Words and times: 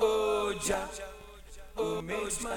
Oh, 0.00 0.54
Jah, 0.64 0.88
oh, 1.76 2.00
makes 2.02 2.42
my 2.42 2.56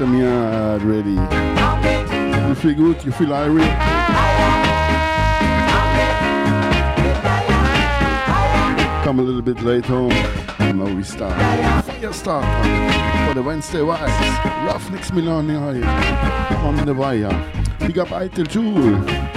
joys 0.00 0.08
come. 0.08 0.08
out 0.08 0.08
of 0.08 0.08
me 0.08 0.20
yard 0.20 0.82
ready. 0.82 2.48
You 2.48 2.54
feel 2.54 2.74
good? 2.74 3.04
You 3.04 3.12
feel 3.12 3.32
irate? 3.32 3.78
Come 9.04 9.18
a 9.18 9.22
little 9.22 9.42
bit 9.42 9.60
late 9.62 9.84
home. 9.84 10.08
Now 10.58 10.94
we 10.94 11.02
start. 11.02 11.84
Fire 11.84 12.12
start 12.12 13.28
for 13.28 13.34
the 13.34 13.42
Wednesday 13.42 13.82
Wise. 13.82 14.00
Roughnecks 14.66 15.12
Milan 15.12 15.50
on 15.50 16.86
the 16.86 16.94
wire. 16.94 17.52
Big 17.80 17.98
up 17.98 18.08
Eitel 18.08 18.48
Jewel. 18.48 19.29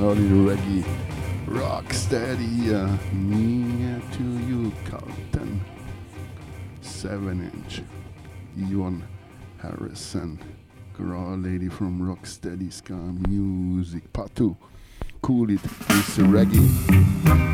Early 0.00 0.22
reggae, 0.22 0.84
rock 1.46 1.92
steady. 1.92 2.74
Uh, 2.74 2.88
to 4.12 4.24
you, 4.46 4.72
Carlton. 4.86 5.60
Seven 6.80 7.50
inch. 7.52 7.82
Ewan 8.56 9.04
Harrison, 9.58 10.38
girl 10.96 11.36
lady 11.36 11.68
from 11.68 12.00
Rocksteady 12.00 12.72
Ska 12.72 12.94
Music. 12.94 14.12
Part 14.12 14.34
two. 14.34 14.56
Cool 15.22 15.50
it, 15.50 15.60
it's 15.64 16.16
reggae. 16.18 17.49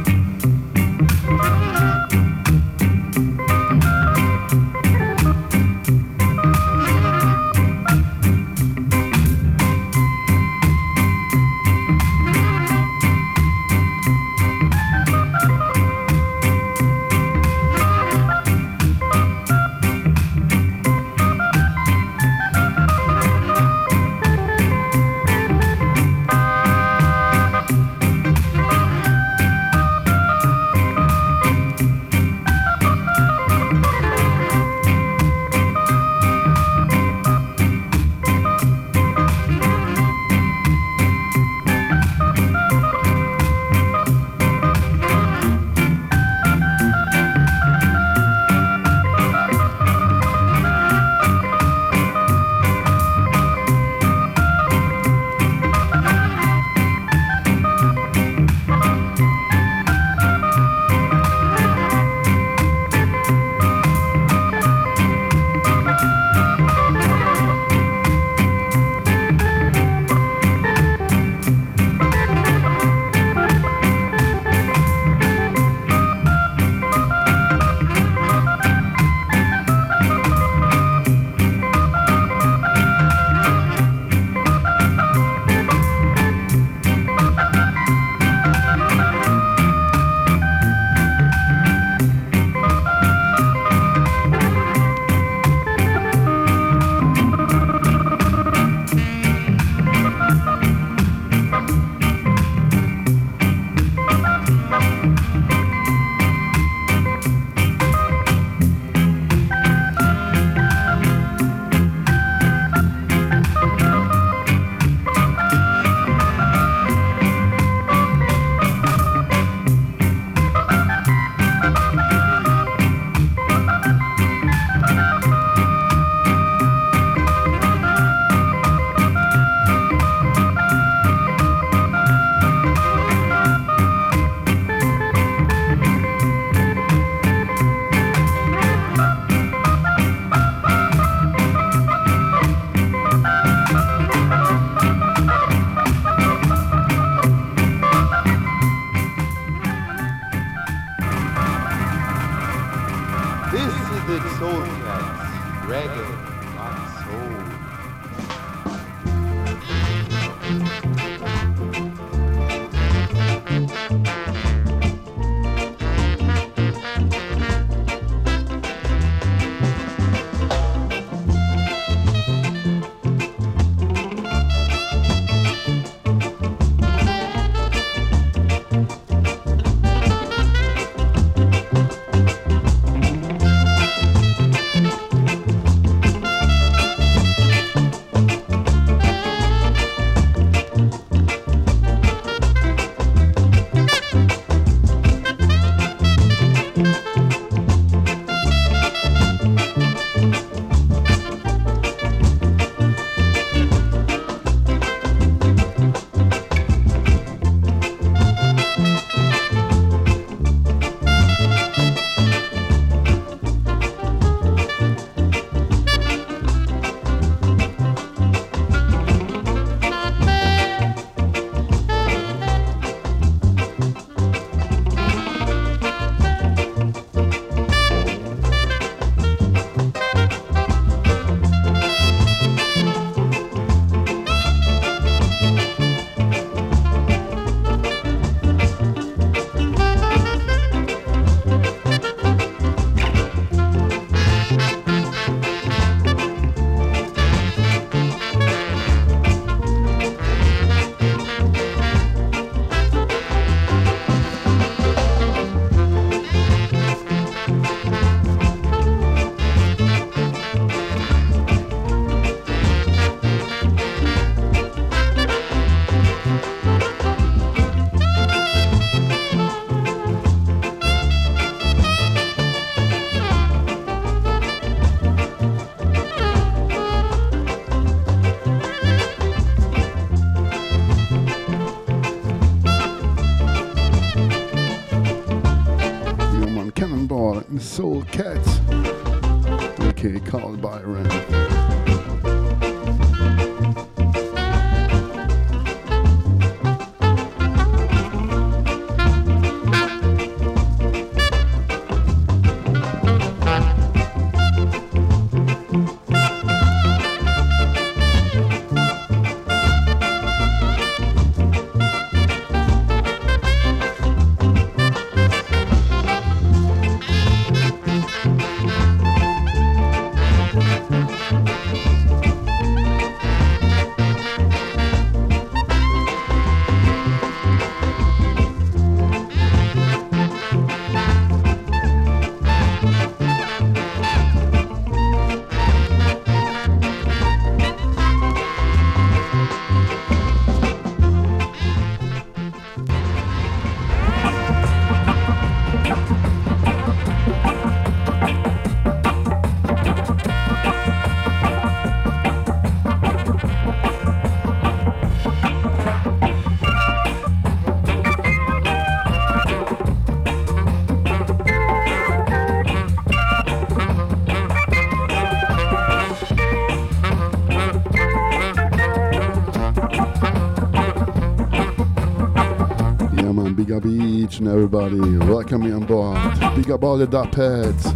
Everybody. 374.78 375.16
Welcome 375.32 375.62
me 375.62 375.72
on 375.72 375.86
board. 375.86 376.18
Big 376.54 376.70
up 376.70 376.84
all 376.84 376.98
the 376.98 377.06
dub 377.06 377.34
heads. 377.34 377.92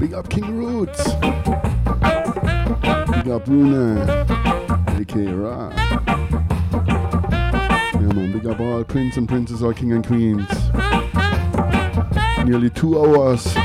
Big 0.00 0.12
up 0.12 0.28
King 0.28 0.56
Roots. 0.56 1.04
Big 3.12 3.28
up 3.28 3.46
Runa. 3.46 4.26
aka 4.98 5.26
Ra. 5.32 5.72
Yeah 7.94 8.12
man, 8.12 8.32
big 8.32 8.46
up 8.48 8.58
all 8.58 8.82
prince 8.82 9.16
and 9.16 9.28
princess, 9.28 9.62
all 9.62 9.72
king 9.72 9.92
and 9.92 10.04
queens. 10.04 10.50
Nearly 12.44 12.70
two 12.70 12.98
hours 12.98 13.56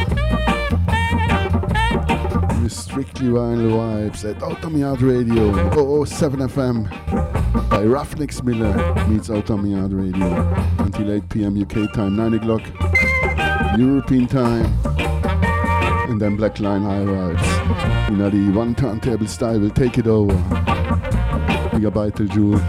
strictly 2.71 3.27
vinyl 3.27 3.71
vibes 3.71 4.23
at 4.29 4.41
Outta 4.41 4.69
Mi 4.69 4.79
Yard 4.79 5.01
Radio 5.01 6.05
007 6.05 6.39
FM 6.39 7.00
by 7.53 7.83
Ruffneck 7.83 8.31
Smille 8.31 9.07
meets 9.07 9.29
Outta 9.29 9.57
Mi 9.57 9.71
Yard 9.71 9.93
Radio 9.93 10.53
until 10.79 11.11
8 11.11 11.29
p.m. 11.29 11.61
UK 11.61 11.91
time, 11.93 12.15
9 12.15 12.35
o'clock 12.35 12.61
European 13.77 14.27
time, 14.27 14.65
and 16.09 16.21
then 16.21 16.37
Black 16.37 16.59
Line 16.59 16.83
High 16.83 17.05
Vibes. 17.05 18.09
You 18.09 18.17
know, 18.17 18.29
the 18.29 18.51
one 18.51 18.75
turntable 18.75 19.27
style 19.27 19.59
will 19.59 19.69
take 19.69 19.97
it 19.97 20.07
over. 20.07 20.33
Big 21.71 21.85
up 21.85 21.93
Vital 21.93 22.27
Jewel. 22.27 22.59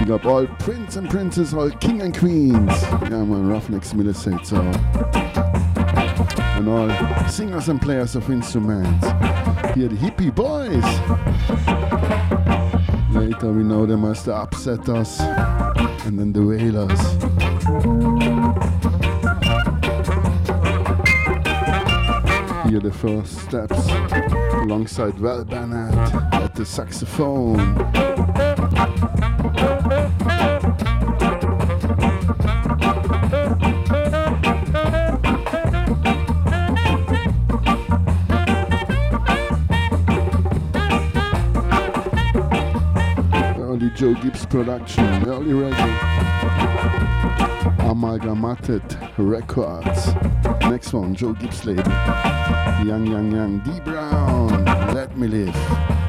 Big 0.00 0.10
up 0.10 0.24
all 0.26 0.46
prince 0.58 0.96
and 0.96 1.08
princess, 1.08 1.54
all 1.54 1.70
king 1.70 2.02
and 2.02 2.16
queens. 2.16 2.82
Yeah, 2.82 3.24
man, 3.24 3.48
Ruffneck 3.48 3.84
Smille 3.84 4.14
said 4.14 4.46
so. 4.46 4.60
And 6.56 6.68
all 6.68 7.28
singers 7.28 7.68
and 7.68 7.80
players 7.80 8.14
of 8.16 8.30
instruments. 8.30 9.06
Here, 9.74 9.88
the 9.88 9.96
hippie 9.96 10.34
boys. 10.34 11.89
Later 13.42 13.54
we 13.54 13.64
know 13.64 13.86
they 13.86 13.96
must 13.96 14.28
upset 14.28 14.86
us. 14.90 15.18
And 16.04 16.18
then 16.18 16.30
the 16.30 16.42
Wailers. 16.42 17.00
Here 22.68 22.80
the 22.80 22.92
first 22.92 23.38
steps 23.38 23.88
alongside 24.62 25.14
Val 25.14 25.46
Bennett 25.46 25.94
at 26.34 26.54
the 26.54 26.66
saxophone. 26.66 27.56
Production, 44.50 45.04
early 45.28 45.52
reggae. 45.52 45.98
Amalgamated 47.88 48.82
Records. 49.16 50.12
Next 50.62 50.92
one, 50.92 51.14
Joe 51.14 51.32
Gibbs. 51.34 51.64
Young, 51.64 53.06
young, 53.06 53.32
young. 53.32 53.60
D 53.60 53.80
Brown, 53.80 54.64
Let 54.92 55.16
Me 55.16 55.28
Live. 55.28 55.99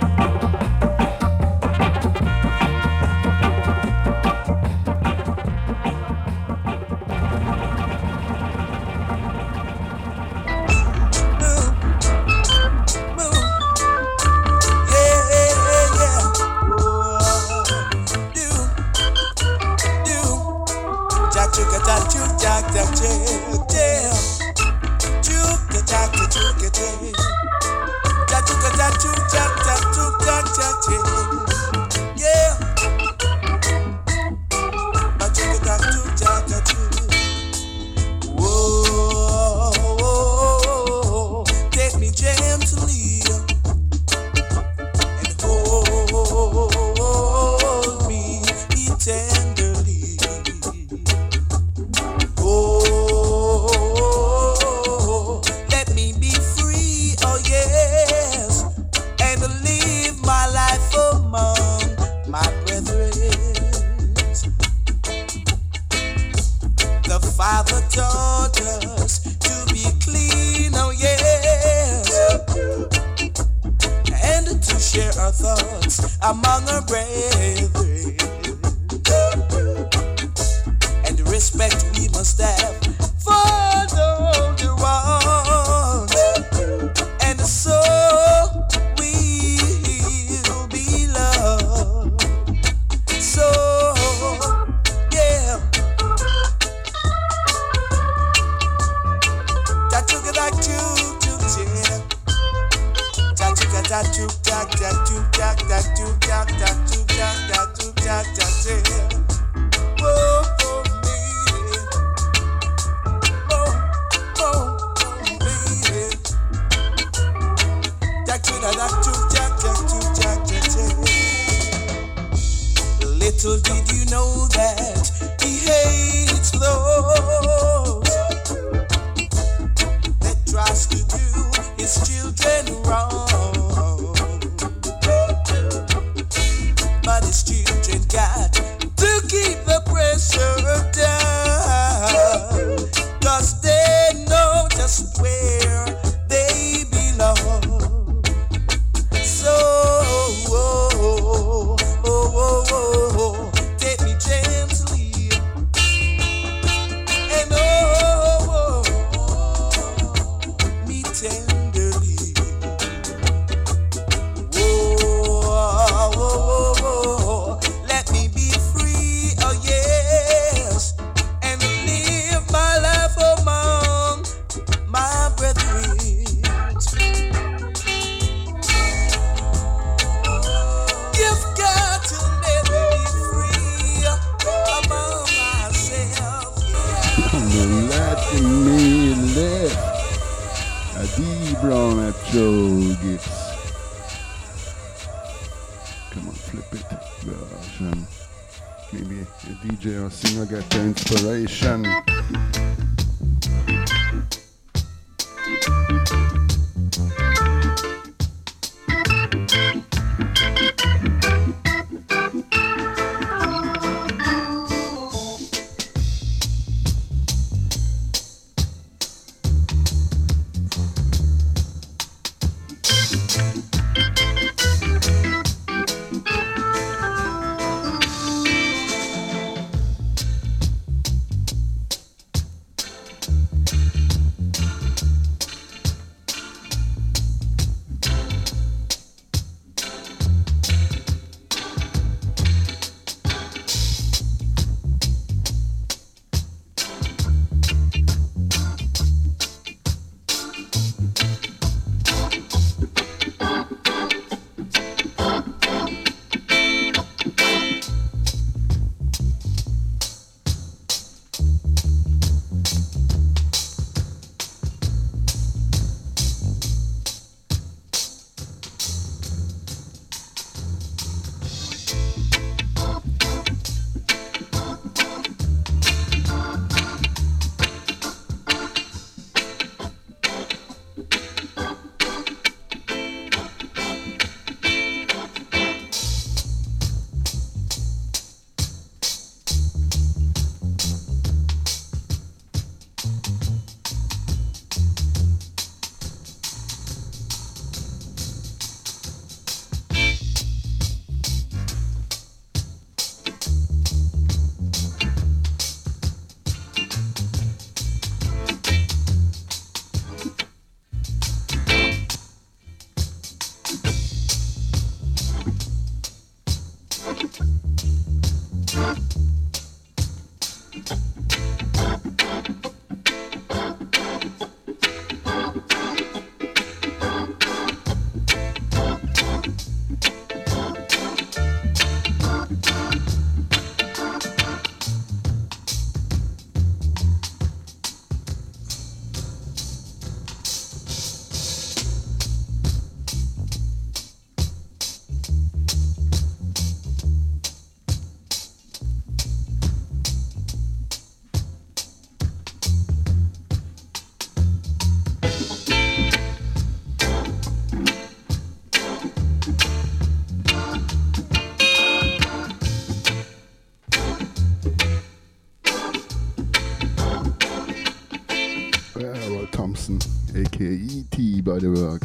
By 371.44 371.58
the 371.58 371.72
work, 371.72 372.02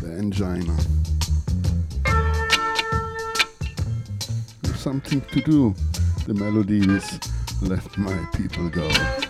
the 0.00 0.12
engineer. 0.18 0.74
There's 4.62 4.80
something 4.80 5.20
to 5.20 5.40
do. 5.42 5.74
The 6.26 6.34
melody 6.34 6.78
is 6.78 7.20
Let 7.60 7.96
My 7.98 8.26
People 8.32 8.70
Go. 8.70 9.21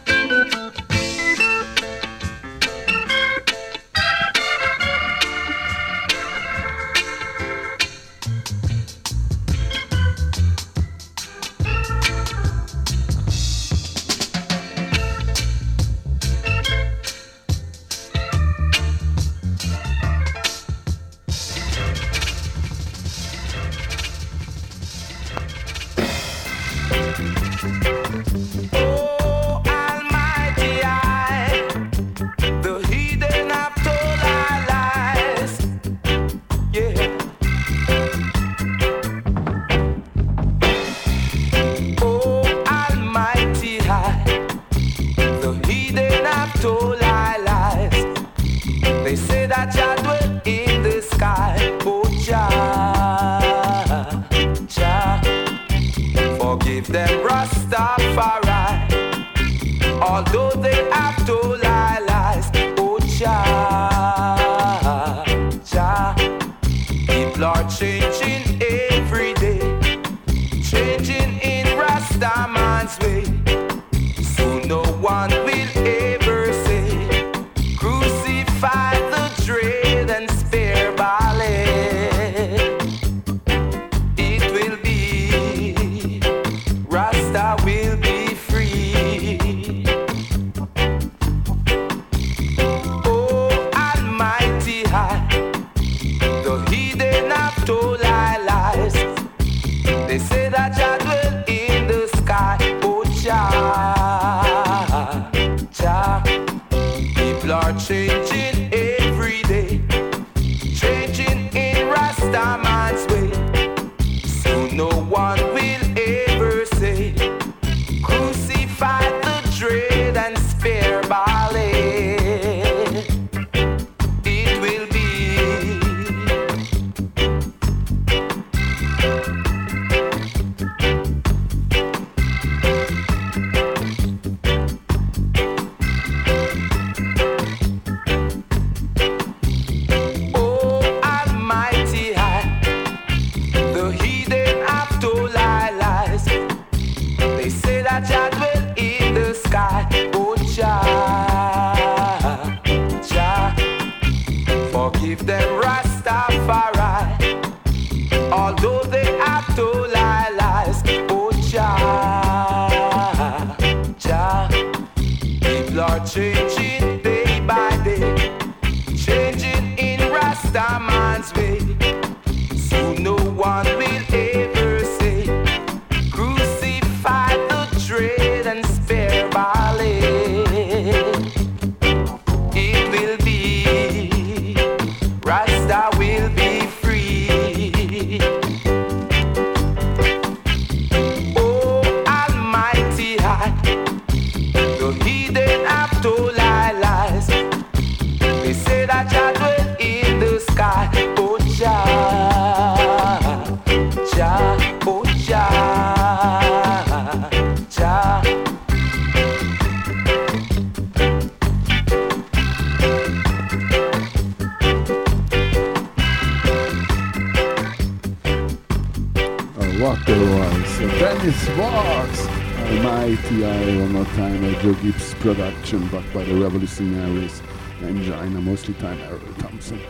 Production 225.72 226.12
by 226.12 226.24
the 226.24 226.34
revolutionaries 226.34 227.40
engineer, 227.80 228.42
mostly 228.42 228.74
time 228.74 229.00
Errol 229.00 229.20
Thompson. 229.38 229.80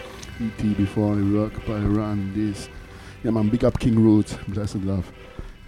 E.T. 0.41 0.75
before 0.75 1.17
he 1.17 1.23
work 1.23 1.55
by 1.67 1.81
Run, 1.81 2.33
this. 2.35 2.69
Yeah 3.25 3.33
man, 3.33 3.49
big 3.49 3.65
up 3.65 3.81
King 3.81 3.99
Roots, 3.99 4.39
blessed 4.47 4.77
love. 4.85 5.11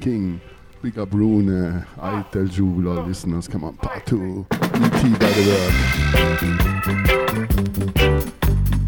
King, 0.00 0.40
big 0.82 1.00
up 1.00 1.12
Rune, 1.12 1.84
I 2.00 2.22
tell 2.30 2.46
you, 2.46 2.88
all 2.88 3.04
listeners, 3.04 3.48
come 3.48 3.64
on, 3.64 3.76
part 3.76 4.06
two. 4.06 4.46
E.T. 4.52 5.08
by 5.14 5.30
the 5.32 5.42
work. 8.70 8.80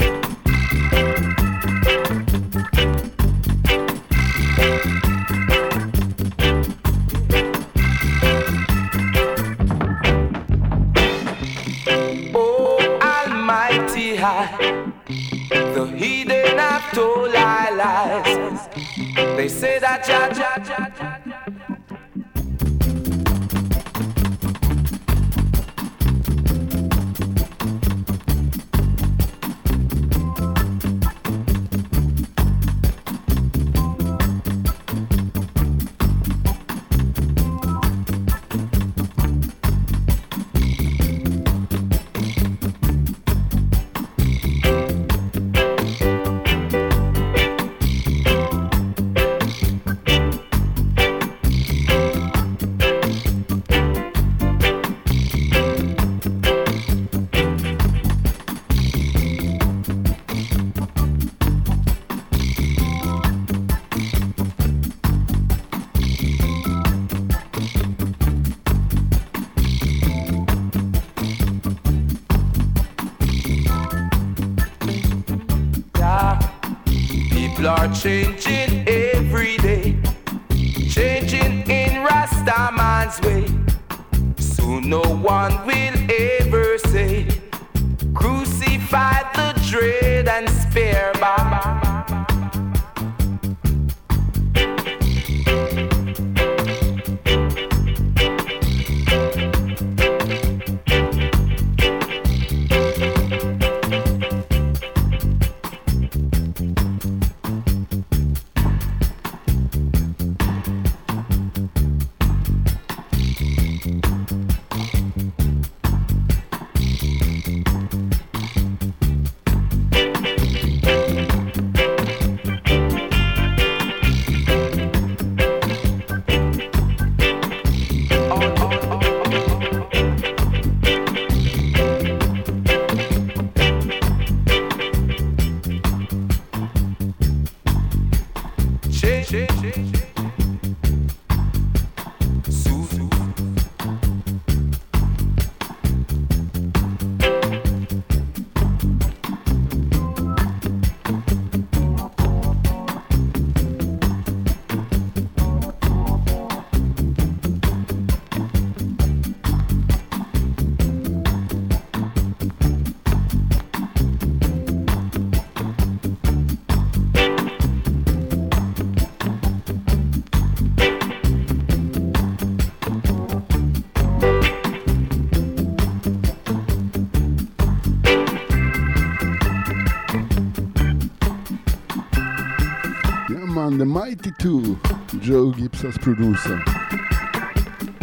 The 183.76 183.84
Mighty 183.84 184.30
Two, 184.38 184.80
Joe 185.20 185.50
Gibbs 185.50 185.84
as 185.84 185.98
producer, 185.98 186.64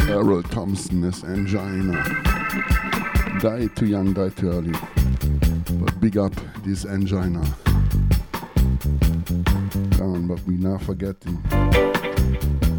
Errol 0.02 0.44
Thompson 0.44 1.02
as 1.02 1.24
engineer. 1.24 2.00
Died 3.40 3.74
too 3.74 3.86
young, 3.86 4.12
died 4.12 4.36
too 4.36 4.50
early. 4.50 4.72
But 5.80 6.00
big 6.00 6.16
up 6.16 6.32
this 6.62 6.84
engineer. 6.84 7.42
Down, 9.98 10.28
but 10.28 10.40
we 10.46 10.54
not 10.58 10.80
forgetting. 10.82 11.42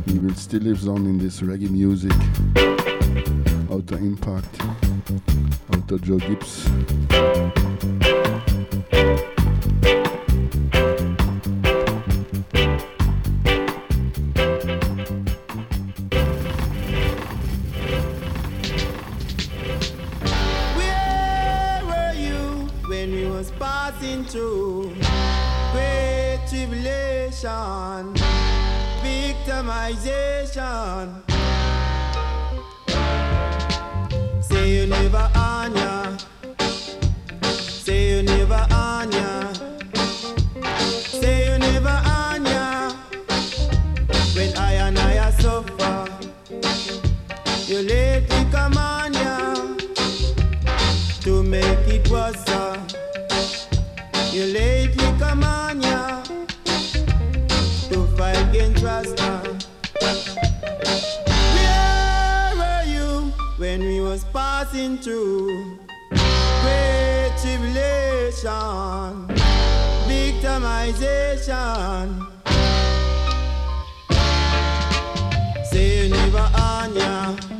He 0.05 0.17
will 0.17 0.35
still 0.35 0.61
live 0.61 0.87
on 0.87 1.05
in 1.05 1.17
this 1.17 1.41
reggae 1.41 1.69
music. 1.69 2.13
Outer 3.69 3.97
Impact, 3.97 4.61
Outer 5.73 5.97
Joe 5.97 6.19
Gibbs. 6.19 6.69
victimization. 29.15 31.23
Say 34.41 34.65
you 34.75 34.87
never 34.87 35.29
on 35.35 35.75
ya. 35.75 36.17
Say 37.85 38.01
you 38.11 38.23
never 38.23 38.65
on 38.71 39.11
ya. 39.11 39.53
Say 41.19 41.37
you 41.47 41.57
never 41.59 41.97
on 42.19 42.45
ya. 42.45 42.91
When 44.35 44.51
I 44.57 44.73
and 44.85 44.99
I 44.99 45.31
suffer, 45.31 45.97
you 47.69 47.79
lately 47.93 48.43
come 48.51 48.77
on 48.77 49.13
ya 49.13 49.53
to 51.23 51.43
make 51.43 51.87
it 51.95 52.09
worse. 52.09 52.43
You 54.33 54.45
lately 54.55 54.74
passing 64.75 64.97
through 64.97 65.77
great 66.09 67.31
tribulation, 67.41 68.49
victimization. 70.07 72.07
Say 75.71 76.03
you 76.03 76.09
never 76.09 76.49
on 76.57 76.95
ya. 76.95 77.54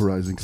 Of 0.00 0.39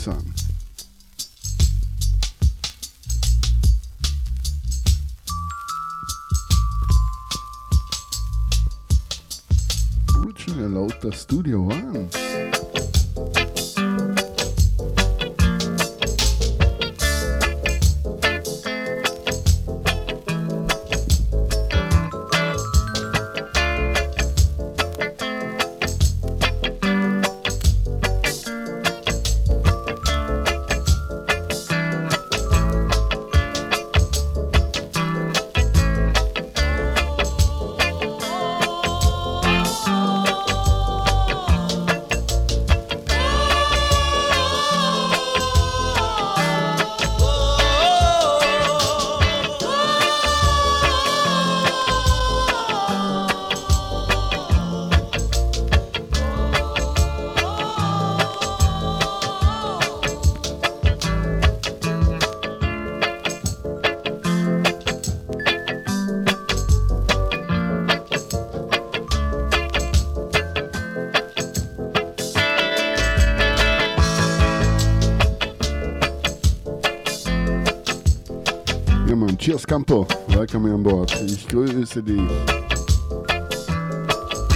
Campo, 79.65 80.07
welcome 80.29 80.67
on 80.67 80.83
board. 80.83 81.11
Ich 81.25 81.47
grüße 81.49 82.03
dich. 82.03 82.21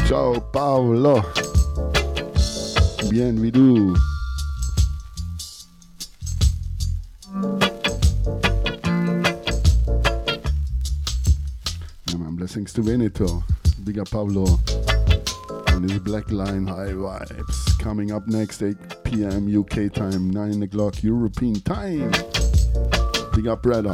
Ciao 0.06 0.40
Paolo. 0.52 1.22
Bien 3.08 3.40
wie 3.40 3.52
du. 3.52 3.94
Blessings 12.36 12.72
to 12.72 12.82
Veneto. 12.82 13.44
Big 13.84 13.98
up 13.98 14.10
Pablo 14.10 14.58
and 15.68 15.88
his 15.88 16.00
Black 16.00 16.30
Line 16.32 16.66
High 16.66 16.94
Vibes. 16.94 17.78
Coming 17.78 18.10
up 18.10 18.26
next, 18.26 18.62
8 18.62 18.76
p.m. 19.04 19.46
UK 19.46 19.92
time, 19.92 20.30
9 20.30 20.62
o'clock 20.64 21.02
European 21.02 21.60
time. 21.60 22.10
Big 23.34 23.46
up, 23.46 23.62
brother. 23.62 23.92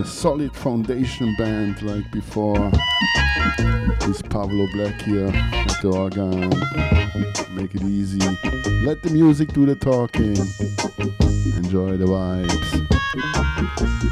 A 0.00 0.04
solid 0.04 0.56
foundation 0.56 1.34
band 1.36 1.82
like 1.82 2.10
before. 2.10 2.70
This 4.06 4.22
Pablo 4.22 4.66
Black 4.72 4.98
here 5.02 5.30
the 5.82 5.90
organ. 5.94 6.48
Make 7.54 7.74
it 7.74 7.82
easy. 7.82 8.18
Let 8.86 9.02
the 9.02 9.10
music 9.10 9.52
do 9.52 9.66
the 9.66 9.74
talking. 9.74 10.38
Enjoy 11.56 11.98
the 11.98 12.06
vibes. 12.06 14.09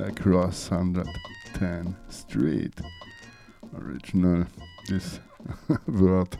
Across 0.00 0.70
110 0.70 1.96
Street. 2.08 2.80
Original 3.76 4.46
is 4.88 5.18
word 5.88 6.36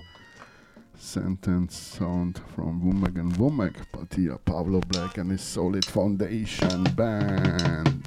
sentence 0.97 1.77
sound 1.77 2.41
from 2.55 2.81
Womack 2.83 3.19
and 3.19 3.33
Womack, 3.35 3.75
but 3.93 4.15
here 4.15 4.39
Pablo 4.39 4.81
Black 4.87 5.19
and 5.19 5.33
his 5.33 5.43
Solid 5.43 5.85
Foundation 5.85 6.85
Band. 6.95 8.05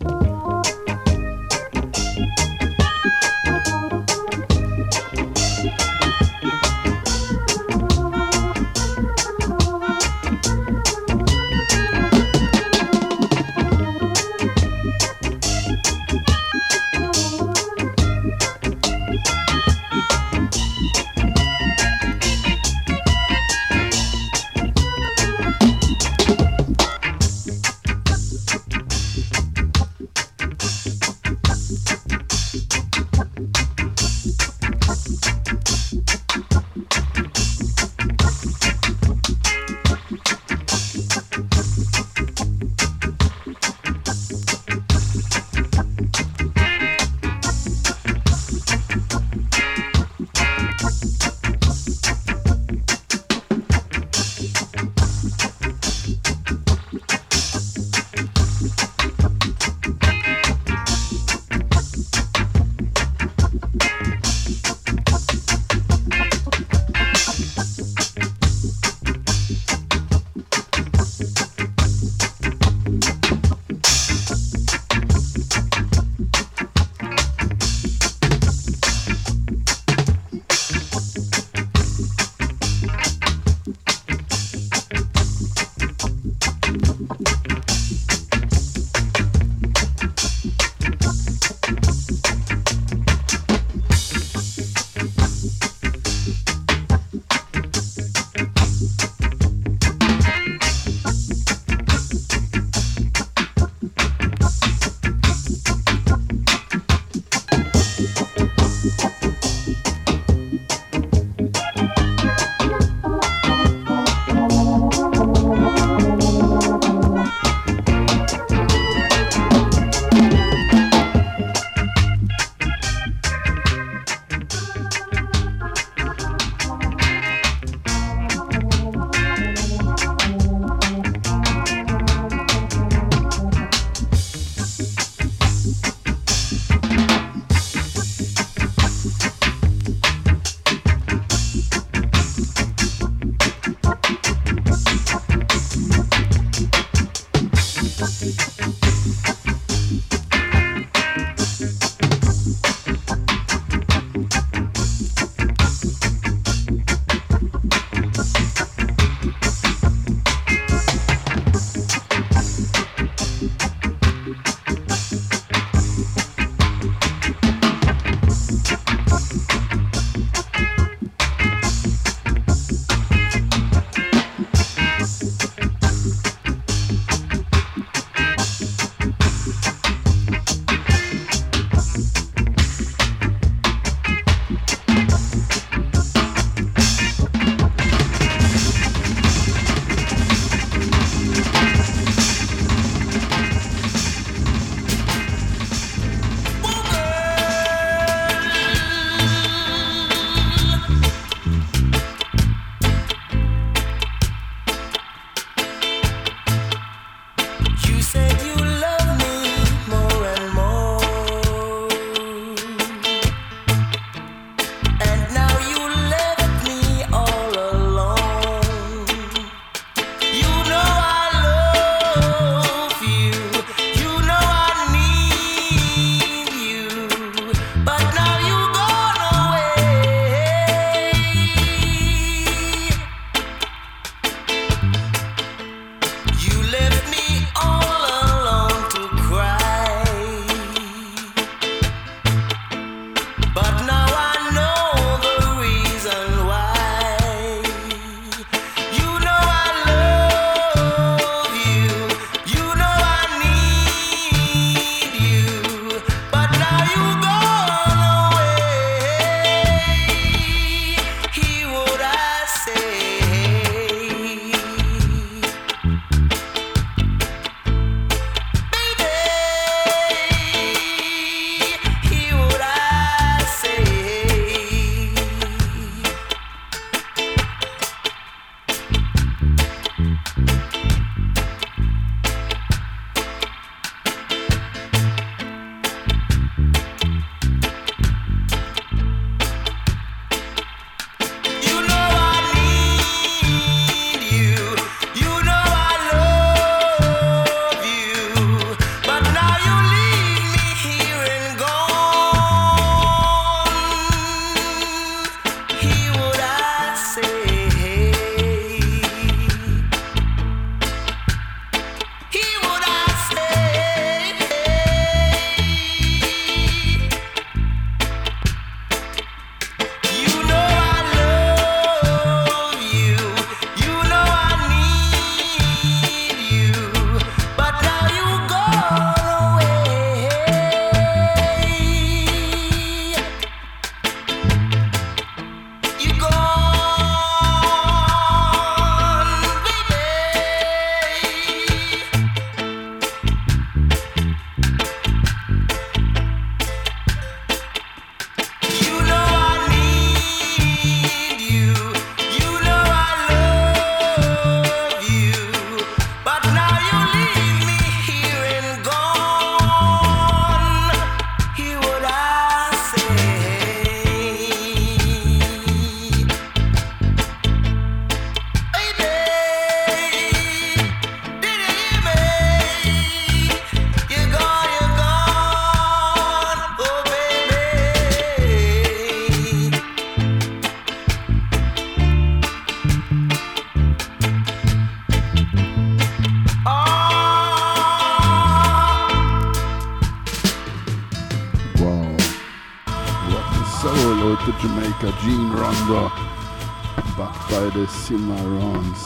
Cimarrons. 398.12 399.04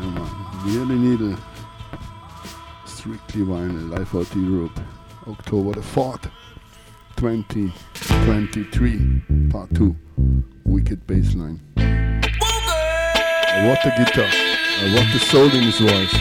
Yeah, 0.00 0.08
man, 0.14 0.32
really 0.64 0.96
need 0.96 1.20
a 1.20 1.36
strictly 2.86 3.42
vinyl 3.42 3.90
life 3.90 4.14
out 4.14 4.34
Europe, 4.34 4.80
October 5.28 5.72
the 5.72 5.82
4th, 5.82 6.30
2023, 7.16 9.50
part 9.50 9.74
2, 9.74 9.94
Wicked 10.64 11.06
Bassline. 11.06 11.60
What 13.66 13.78
the 13.84 13.90
guitar, 13.98 14.30
what 14.94 15.06
the 15.12 15.18
soul 15.18 15.54
in 15.54 15.64
his 15.64 15.78
voice. 15.78 16.14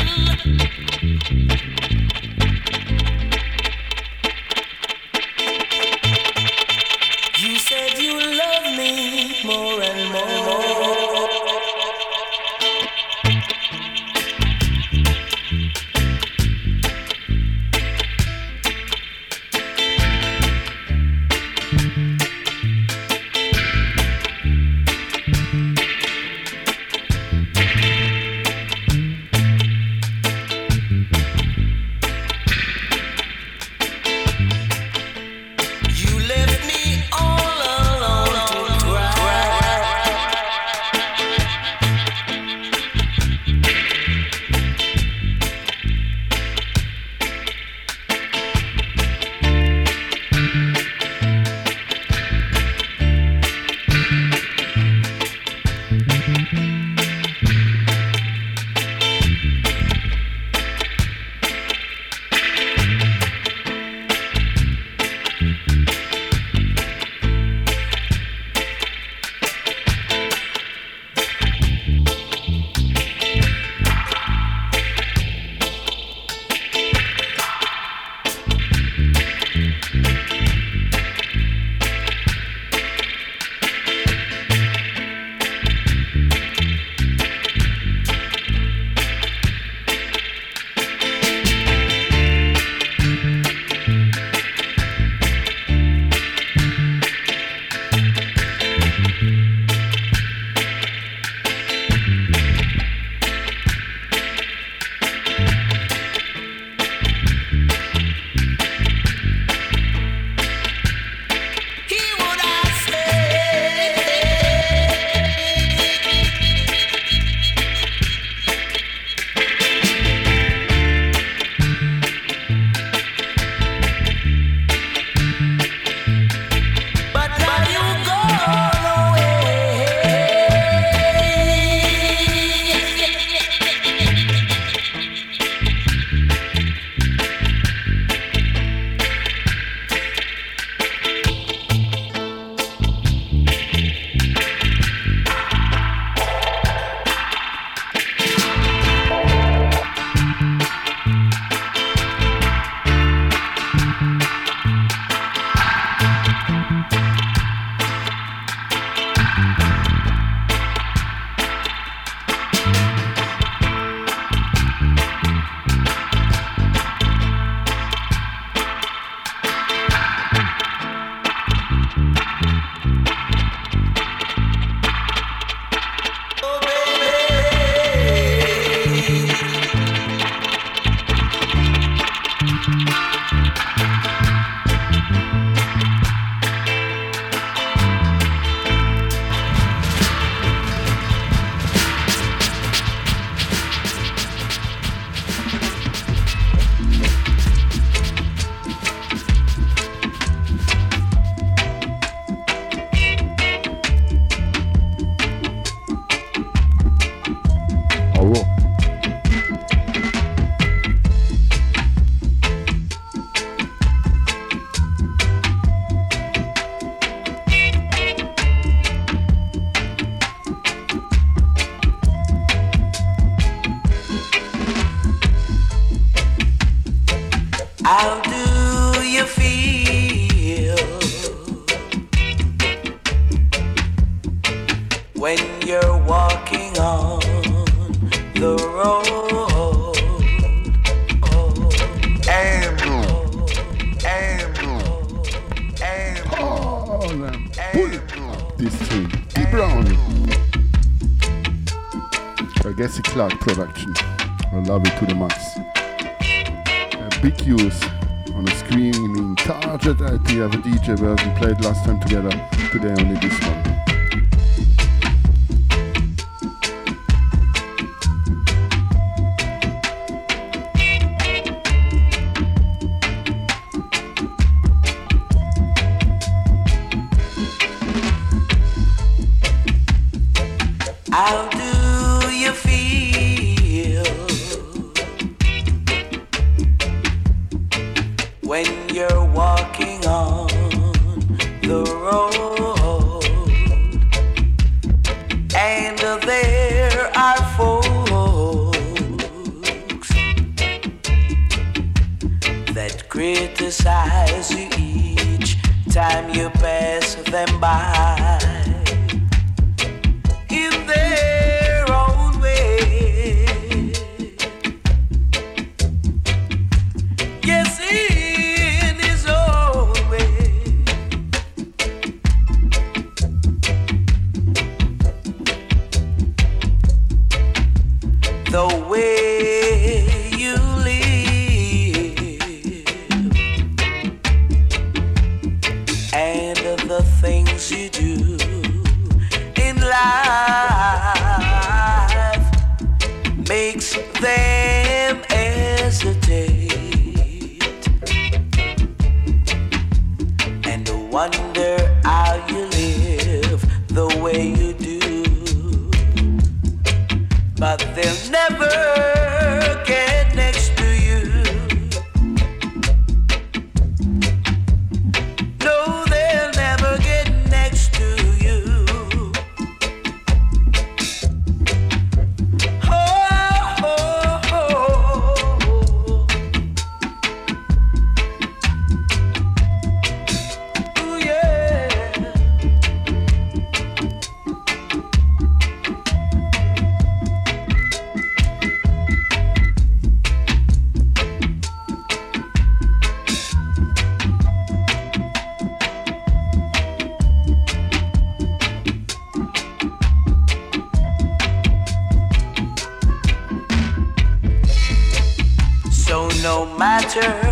future. 407.15 407.44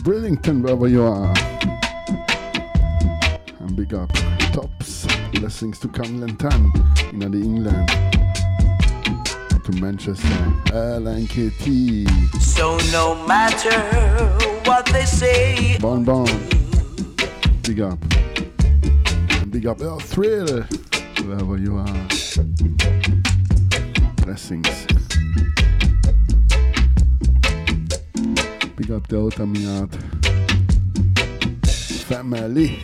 Marshall 0.00 0.12
Brillington, 0.12 0.62
wherever 0.62 0.88
you 0.88 1.02
are. 1.02 1.34
And 3.60 3.76
big 3.76 3.94
up 3.94 4.12
tops. 4.52 5.06
Blessings 5.32 5.78
to 5.80 5.88
Camden 5.88 6.36
Town 6.36 6.72
in 7.12 7.18
the 7.18 7.38
England. 7.38 7.88
To 9.64 9.72
Manchester, 9.80 10.28
LNKT. 10.72 12.08
So 12.40 12.78
no 12.92 13.26
matter 13.26 13.78
what 14.68 14.86
they 14.86 15.04
say. 15.04 15.78
Bon 15.78 16.04
Bon. 16.04 16.26
Big 17.62 17.80
up. 17.80 17.98
And 19.40 19.50
big 19.50 19.66
up 19.66 19.80
El 19.80 20.00
Thrill, 20.00 20.62
wherever 21.24 21.56
you 21.58 21.76
are. 21.76 22.08
Blessings. 24.24 25.09
Big 28.90 28.96
up 28.96 29.06
the 29.06 29.20
Outta 29.20 29.46
Mi 29.46 29.60
Yard 29.60 29.94
family. 32.08 32.76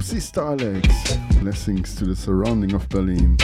Sister 0.00 0.40
Alex. 0.40 1.18
Blessings 1.40 1.94
to 1.96 2.04
the 2.06 2.16
surrounding 2.16 2.72
of 2.74 2.88
Berlin. 2.88 3.36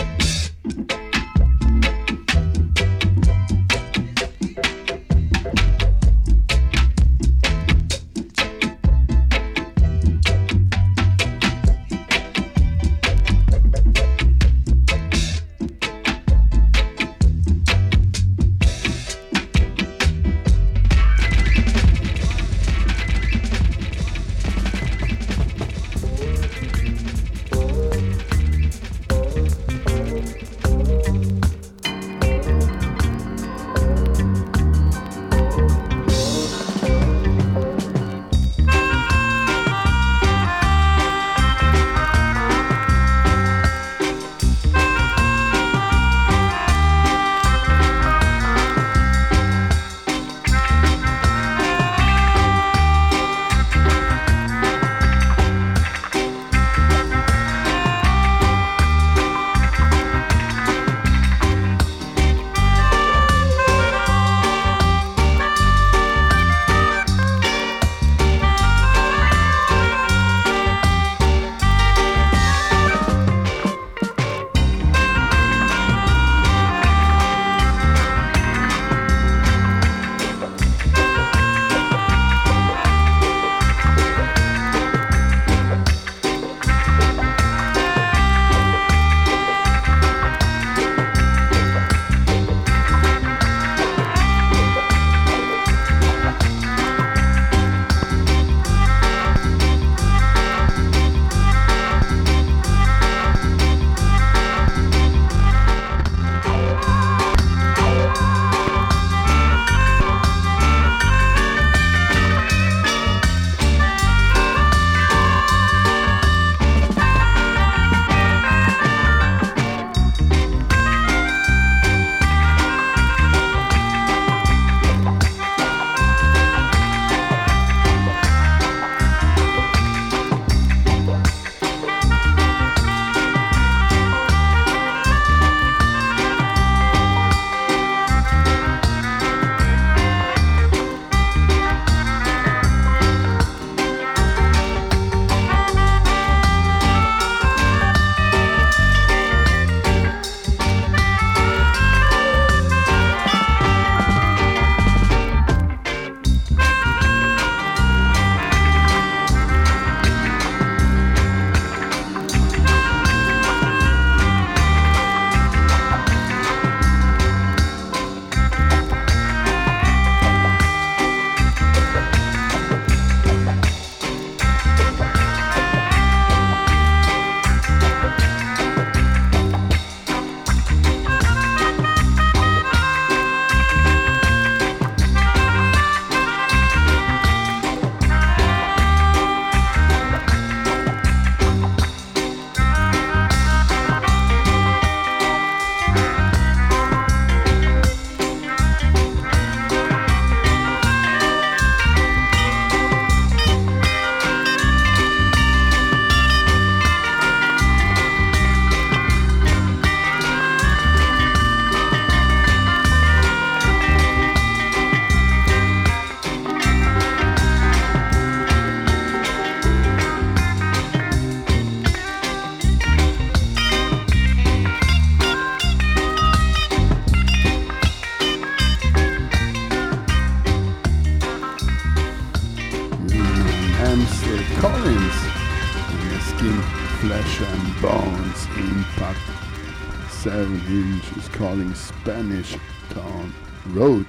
Road. 243.67 244.07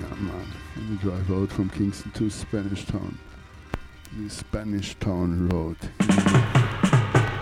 Yeah, 0.00 0.14
man. 0.16 0.46
When 0.74 0.88
you 0.88 0.96
drive 0.96 1.30
out 1.30 1.50
from 1.50 1.70
Kingston 1.70 2.10
to 2.12 2.30
Spanish 2.30 2.84
Town, 2.86 3.18
the 4.18 4.28
Spanish 4.28 4.94
Town 4.96 5.48
Road. 5.48 5.76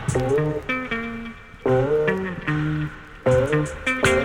Studio 0.08 0.62
One 3.24 4.23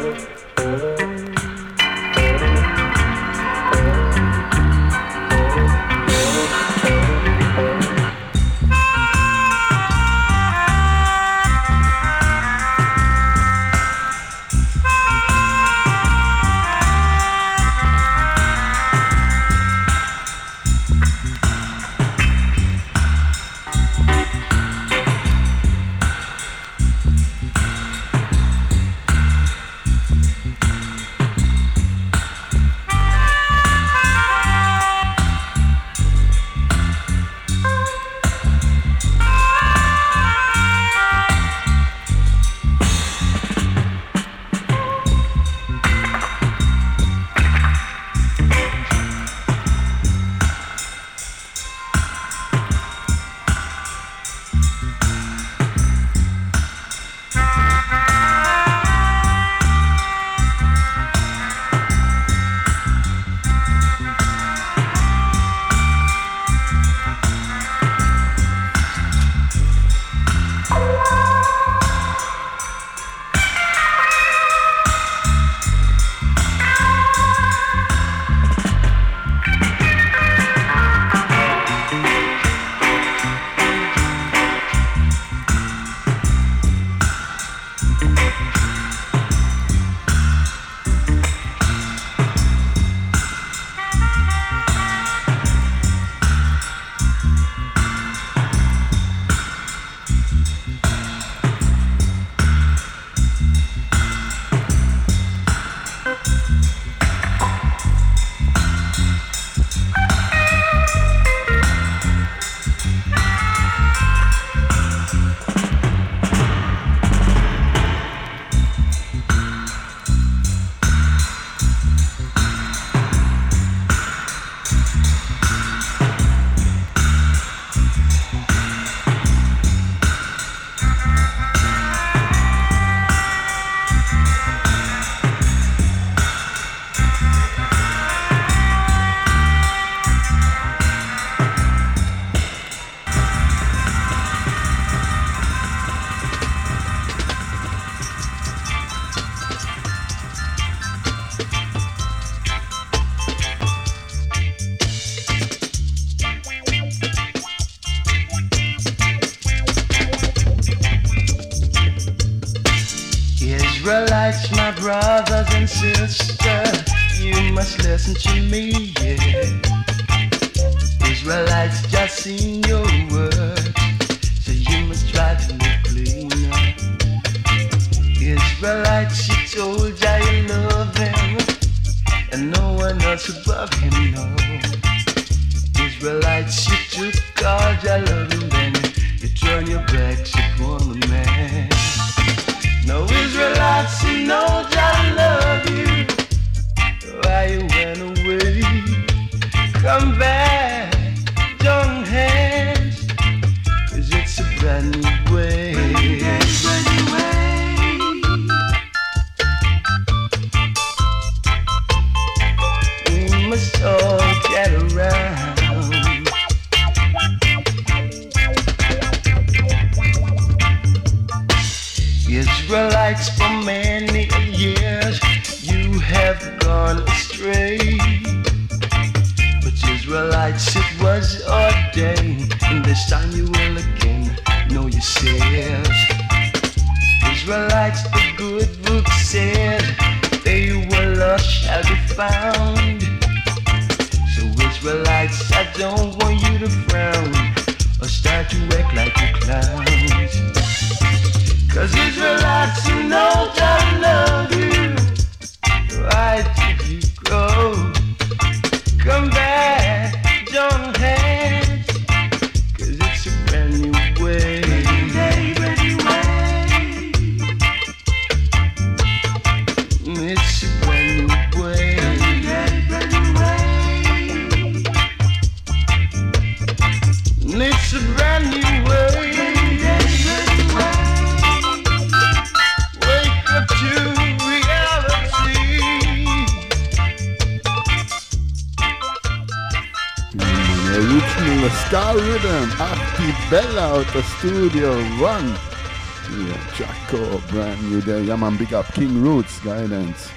big 298.60 298.74
up 298.74 298.86
King 298.94 299.22
Roots 299.22 299.58
Guidance. 299.62 300.30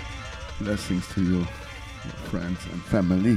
Blessings 0.61 1.13
to 1.15 1.25
you, 1.25 1.45
friends 2.31 2.61
and 2.71 2.81
family. 2.85 3.37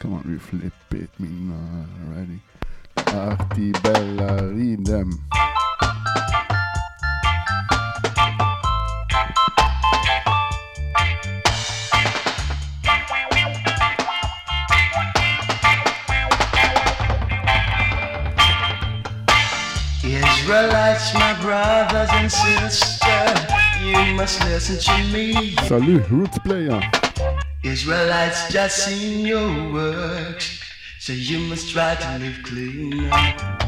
Come 0.00 0.14
on, 0.14 0.24
we 0.28 0.72
Israelites 28.36 28.52
just 28.52 28.88
in 28.90 29.24
your 29.24 29.72
works, 29.72 30.60
so 30.98 31.12
you 31.12 31.38
must 31.38 31.70
try 31.70 31.94
to 31.94 32.18
live 32.18 33.65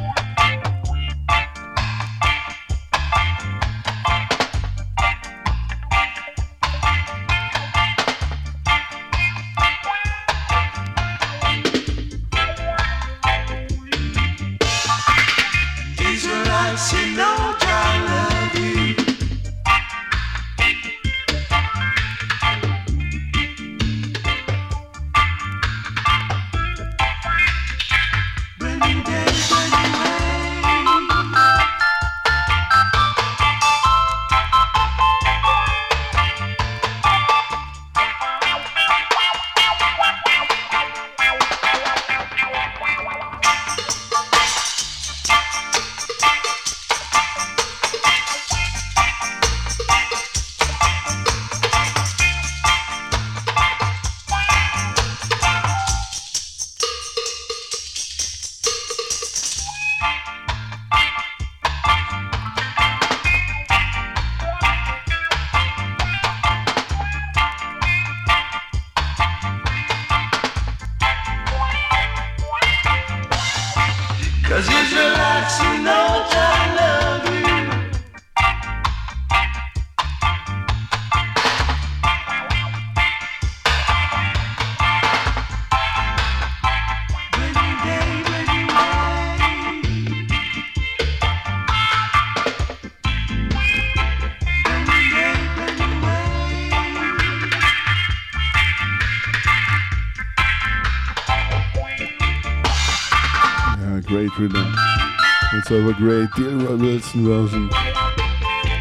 clean. 105.68 105.68
So 105.68 105.88
a 105.88 105.94
great 105.94 106.30
Delroy 106.30 106.80
Wilson 106.80 107.24
version, 107.24 107.68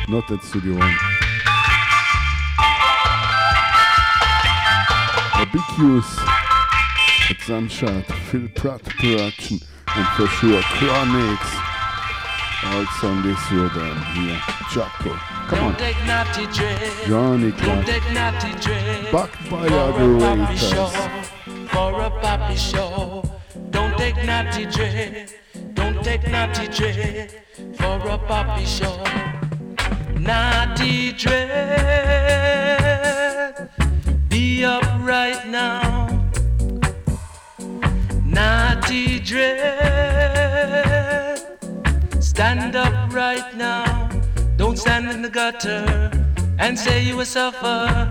not 0.08 0.28
that 0.28 0.44
Studio 0.44 0.78
One. 0.78 0.96
A 5.36 5.46
big 5.46 5.62
use 5.78 6.18
at 7.30 7.42
Sunshot, 7.42 8.06
Phil 8.30 8.48
Pratt 8.56 8.84
production, 8.84 9.60
and 9.96 10.08
for 10.16 10.28
sure 10.28 10.62
Chronixx. 10.62 11.64
Also 12.64 13.10
on 13.10 13.22
this 13.22 13.52
rhythm 13.52 14.02
here, 14.14 14.42
Jacko. 14.72 15.14
Come 15.48 15.64
on. 15.64 15.76
Johnny 17.06 17.52
Clarke. 17.52 17.86
Backed 19.12 19.50
by 19.50 19.68
Aggrovators. 19.68 20.94
For 21.70 22.02
a 22.02 22.10
poppy 22.10 22.56
show. 22.56 23.24
Don't 23.70 23.96
take 23.98 24.18
naughty 24.26 24.66
dread 24.66 25.34
take 26.08 26.24
Natty 26.32 26.68
Dread 26.70 27.32
for 27.76 27.98
a 28.08 28.18
poppy 28.18 28.64
show. 28.64 29.04
Natty 30.18 31.12
Dread, 31.12 31.50
be 34.30 34.64
up 34.64 34.86
right 35.02 35.46
now. 35.48 36.08
Natty 38.24 39.20
Dread, 39.20 39.60
stand 42.22 42.78
up 42.78 43.14
right 43.14 43.54
now. 43.58 44.10
Don't 44.56 44.80
stand 44.80 45.10
in 45.12 45.22
the 45.22 45.30
gutter 45.30 46.10
and 46.58 46.80
say 46.80 47.04
you 47.04 47.18
will 47.18 47.26
suffer. 47.26 48.10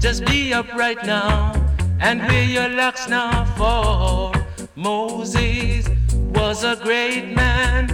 Just 0.00 0.24
be 0.26 0.52
up 0.52 0.66
right 0.74 1.00
now 1.06 1.52
and 2.00 2.20
wear 2.22 2.42
your 2.42 2.68
locks 2.70 3.08
now 3.08 3.44
for 3.58 4.32
Moses 4.74 5.95
was 6.36 6.64
a 6.64 6.76
great 6.76 7.34
man, 7.34 7.86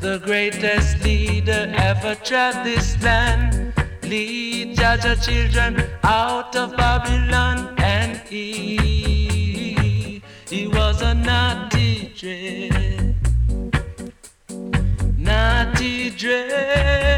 the 0.00 0.18
greatest 0.24 1.02
leader 1.04 1.72
ever 1.76 2.14
trod 2.14 2.64
this 2.64 3.02
land. 3.02 3.72
Lead 4.04 4.76
Jah 4.76 4.96
Jah 5.02 5.16
children 5.16 5.82
out 6.04 6.54
of 6.56 6.76
Babylon, 6.76 7.74
and 7.78 8.16
he, 8.28 10.22
he 10.48 10.68
was 10.68 11.02
a 11.02 11.14
naughty 11.14 12.12
dread, 12.16 13.16
naughty 15.18 16.10
dread. 16.10 17.10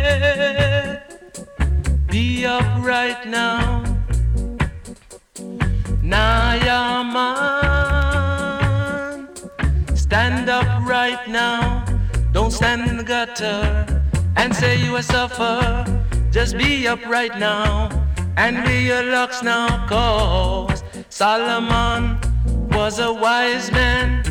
Be 2.08 2.46
upright 2.46 3.26
now, 3.26 3.84
Nayaman. 6.02 7.75
Stand 10.16 10.48
up 10.48 10.88
right 10.88 11.28
now. 11.28 11.84
Don't 12.32 12.50
stand 12.50 12.88
in 12.88 12.96
the 12.96 13.04
gutter 13.04 14.02
and 14.36 14.56
say 14.56 14.82
you 14.82 14.92
will 14.92 15.02
suffer. 15.02 15.84
Just 16.30 16.56
be 16.56 16.88
up 16.88 17.04
right 17.04 17.38
now 17.38 17.90
and 18.38 18.64
be 18.64 18.86
your 18.86 19.02
locks 19.02 19.42
now. 19.42 19.86
Cause 19.86 20.82
Solomon 21.10 22.18
was 22.70 22.98
a 22.98 23.12
wise 23.12 23.70
man, 23.70 24.24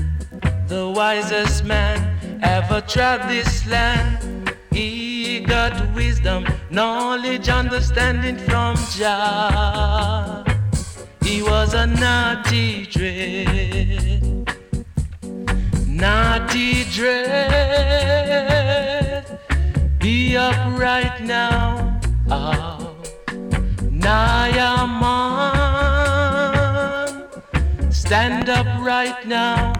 the 0.67 0.89
wisest 0.89 1.63
man 1.65 1.97
ever 2.41 2.81
trod 2.81 3.29
this 3.29 3.67
land. 3.67 4.55
He 4.71 5.41
got 5.41 5.93
wisdom, 5.93 6.47
knowledge, 6.71 7.47
understanding 7.47 8.37
from 8.37 8.75
Jah. 8.97 10.43
He 11.21 11.43
was 11.43 11.75
a 11.75 11.85
naughty 11.85 12.87
dread. 12.87 14.24
Naughty 15.95 16.83
dread, 16.91 17.39
be 19.97 20.35
up 20.35 20.77
right 20.77 21.21
now. 21.21 22.01
Nayaman, 24.03 25.13
stand 27.93 28.49
up 28.49 28.67
right 28.81 29.25
now. 29.25 29.71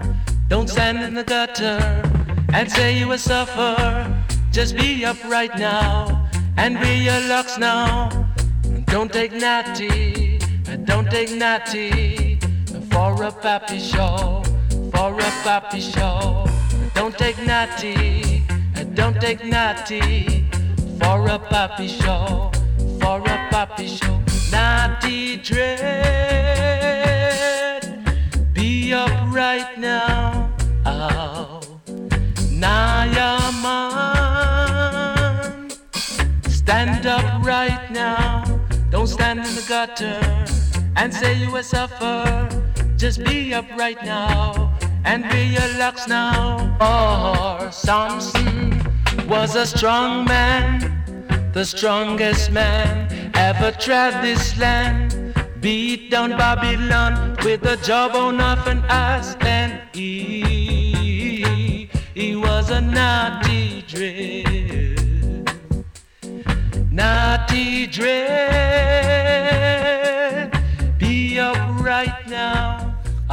Don't 0.48 0.70
stand 0.70 1.00
in 1.00 1.16
the 1.16 1.26
gutter 1.26 1.82
and 2.54 2.72
say 2.72 2.98
you 2.98 3.10
will 3.10 3.18
suffer. 3.18 3.76
Just 4.52 4.78
be 4.78 5.04
up 5.04 5.22
right 5.26 5.54
now 5.58 6.30
and 6.56 6.80
be 6.80 6.96
your 6.96 7.20
locks 7.28 7.58
now. 7.58 8.10
Don't 8.86 9.12
take 9.12 9.34
natty, 9.34 10.40
don't 10.86 11.12
take 11.12 11.32
natty 11.32 12.40
for 12.90 13.22
a 13.22 13.34
pappy 13.34 13.80
show 13.80 14.46
for 14.96 15.12
a 15.20 15.32
poppy 15.44 15.82
show. 15.82 16.48
Don't 16.94 17.18
take 17.18 17.38
naughty, 17.46 18.44
uh, 18.78 18.84
don't 18.94 19.20
take 19.20 19.44
naughty 19.44 20.46
for 21.00 21.28
a 21.28 21.38
poppy 21.38 21.88
show, 21.88 22.52
for 23.02 23.20
a 23.20 23.48
poppy 23.52 23.88
show. 23.88 24.22
Naughty 24.52 25.38
dread, 25.38 25.76
be 28.54 28.94
up 28.94 29.12
right 29.34 29.78
now. 29.78 30.50
Oh, 30.86 31.60
stand 36.48 37.06
up 37.06 37.46
right 37.46 37.92
now. 37.92 38.44
Don't 38.90 39.08
stand 39.08 39.40
in 39.40 39.56
the 39.56 39.66
gutter 39.68 40.20
and 40.96 41.14
say 41.14 41.34
you 41.34 41.52
will 41.52 41.64
suffer. 41.64 42.48
Just 42.96 43.24
be 43.26 43.54
up 43.54 43.66
right 43.78 44.02
now 44.06 44.75
and 45.06 45.24
be 45.30 45.58
relaxed 45.58 46.10
now. 46.10 46.76
Or 46.82 47.72
Samson 47.72 48.82
was 49.28 49.56
a 49.56 49.66
strong 49.66 50.26
man, 50.26 50.92
the 51.54 51.64
strongest 51.64 52.52
man 52.52 53.08
ever 53.36 53.72
trod 53.72 54.22
this 54.24 54.58
land. 54.58 55.16
Beat 55.62 56.12
down 56.12 56.32
Babylon 56.32 57.38
with 57.44 57.62
the 57.62 57.78
jawbone 57.78 58.42
of 58.42 58.68
an 58.68 58.84
ass, 58.88 59.36
and 59.42 59.82
he, 59.94 61.90
he 62.14 62.36
was 62.36 62.70
a 62.70 62.82
naughty 62.82 63.82
dread, 63.88 65.50
naughty 66.92 67.88
dread. 67.88 68.26
Be 71.00 71.40
up 71.40 71.58
right 71.82 72.28
now. 72.28 72.75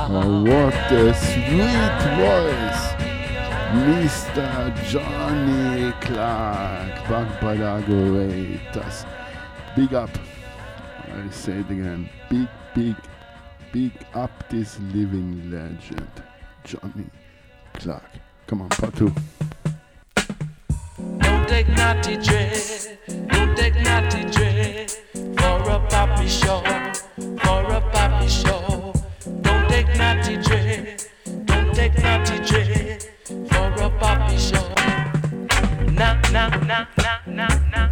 Oh, 0.05 0.43
what 0.43 0.75
a 0.91 1.15
sweet 1.15 2.03
voice. 2.19 2.91
Mr. 3.73 4.75
Johnny 4.91 5.93
Clarke, 6.01 6.99
Bagbadagorators. 7.07 9.07
Big 9.77 9.95
up. 9.95 10.11
I 11.07 11.31
say 11.31 11.53
it 11.53 11.71
again. 11.71 12.09
Big, 12.29 12.49
big, 12.75 12.97
big 13.71 13.93
up 14.13 14.33
this 14.49 14.81
living 14.93 15.49
legend, 15.53 16.11
Johnny 16.65 17.09
Clarke. 17.75 18.19
Come 18.49 18.63
on, 18.63 18.71
part 18.71 18.97
two. 18.97 19.15
Dread, 21.47 21.67
dread 24.33 24.91
for 25.37 25.63
a 25.71 25.79
show, 26.29 26.61
for 27.39 27.63
a 27.63 27.81
show. 28.29 28.62
Natty 30.03 30.37
dread, 30.39 31.05
don't 31.45 31.73
take 31.77 31.97
Natty 32.03 32.39
dread 32.45 33.05
for 33.49 33.85
a 33.85 33.91
puppy 34.01 34.37
show. 34.37 34.69
Nah, 35.93 36.21
nah, 36.33 36.49
nah, 36.67 36.87
nah, 36.99 37.19
nah, 37.29 37.49
nah. 37.71 37.92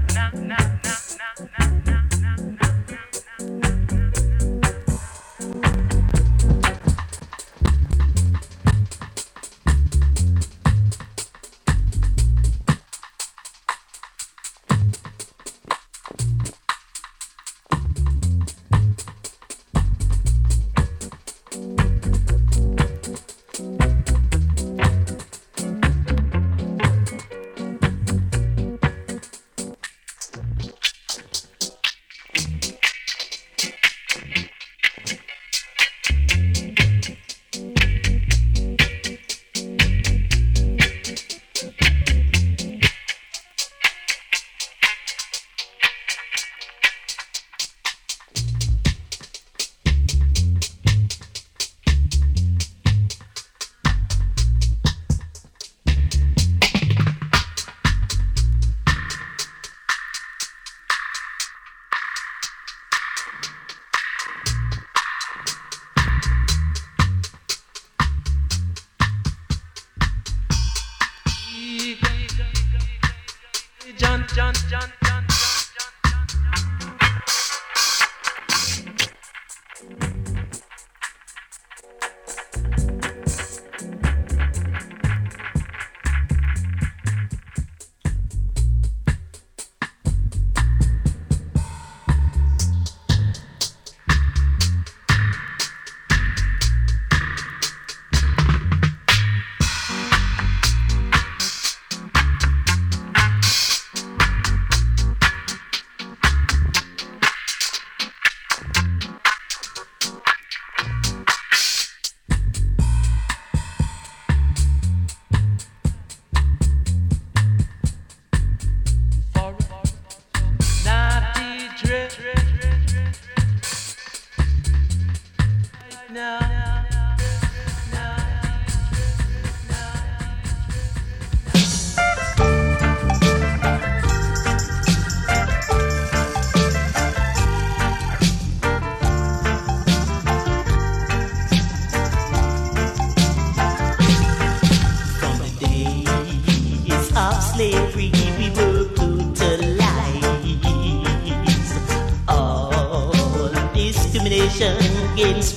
again 155.20 155.49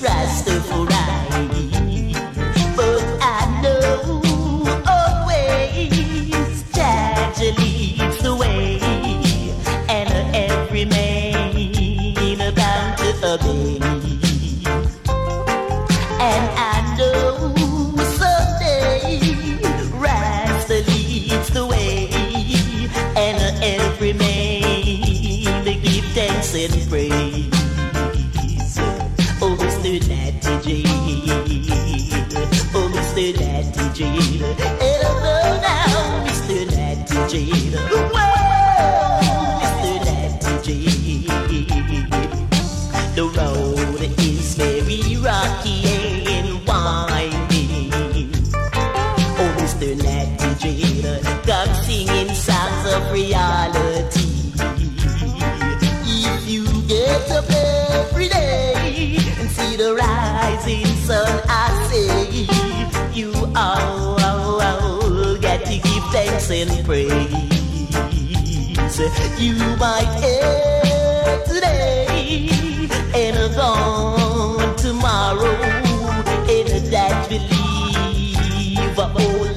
and 73.24 73.54
gone 73.54 74.76
tomorrow, 74.76 75.56
and 76.46 76.68
of 78.98 79.12
oh, 79.16 79.54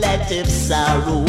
sorrow. 0.47 1.25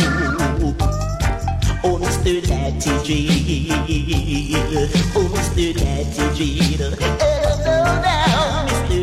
Oh, 1.84 1.96
Mr. 1.98 2.48
Natty 2.48 2.90
Dreidel, 3.06 4.86
oh, 5.16 5.26
Mr. 5.34 5.66
Natty 5.82 6.24
and 6.38 8.00
now, 8.02 8.66
Mr. 8.68 8.98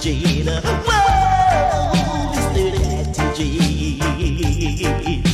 Dreidel, 0.00 0.62
whoa, 0.86 2.30
Mr. 2.34 2.62
Dreidel. 3.34 5.29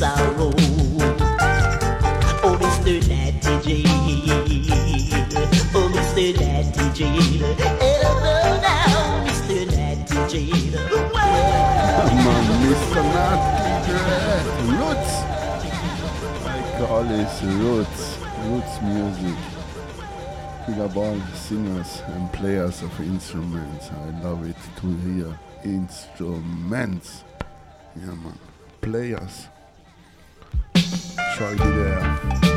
Sorrow. 0.00 0.48
Oh, 2.42 2.56
Mr. 2.58 3.06
Natty 3.06 3.54
J, 3.60 3.84
oh, 5.76 5.88
Mr. 5.92 6.40
Natty 6.40 6.86
J, 6.96 7.00
hello 7.84 8.12
now, 8.62 9.26
Mr. 9.26 9.68
Natty 9.76 10.20
J. 10.32 10.34
Man, 12.24 12.44
Mr. 12.64 13.02
Natty 13.12 13.60
Dread. 13.86 14.44
Roots. 14.72 15.14
I 16.46 16.58
call 16.78 17.04
this 17.04 17.34
roots. 17.42 18.04
Roots 18.46 18.74
music. 18.80 19.38
Big 20.66 20.78
up 20.78 20.96
all 20.96 21.20
singers 21.34 22.02
and 22.06 22.32
players 22.32 22.80
of 22.80 22.98
instruments. 23.00 23.90
I 23.90 24.22
love 24.22 24.48
it 24.48 24.56
to 24.80 24.86
hear 25.04 25.38
instruments. 25.62 27.24
Yeah, 27.96 28.14
man. 28.14 28.38
Players. 28.80 29.48
Try 31.40 31.52
it 31.54 32.49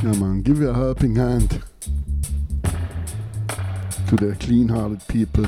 clean-hearted 0.00 1.16
hand 1.16 1.60
To 4.08 4.16
the 4.16 4.36
clean 4.38 4.68
hearted 4.68 5.06
people, 5.08 5.44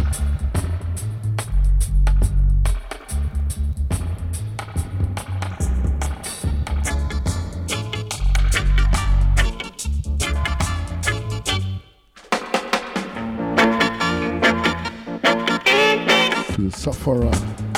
sufferer. 16.71 17.70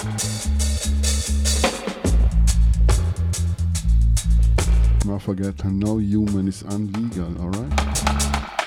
Forget, 5.43 5.65
no 5.65 5.99
human 5.99 6.47
is 6.47 6.63
unlegal, 6.63 7.37
alright? 7.41 8.62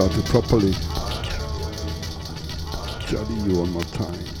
started 0.00 0.24
properly. 0.24 0.72
Johnny, 3.06 3.50
you 3.50 3.58
one 3.58 3.70
more 3.70 3.82
time. 3.82 4.39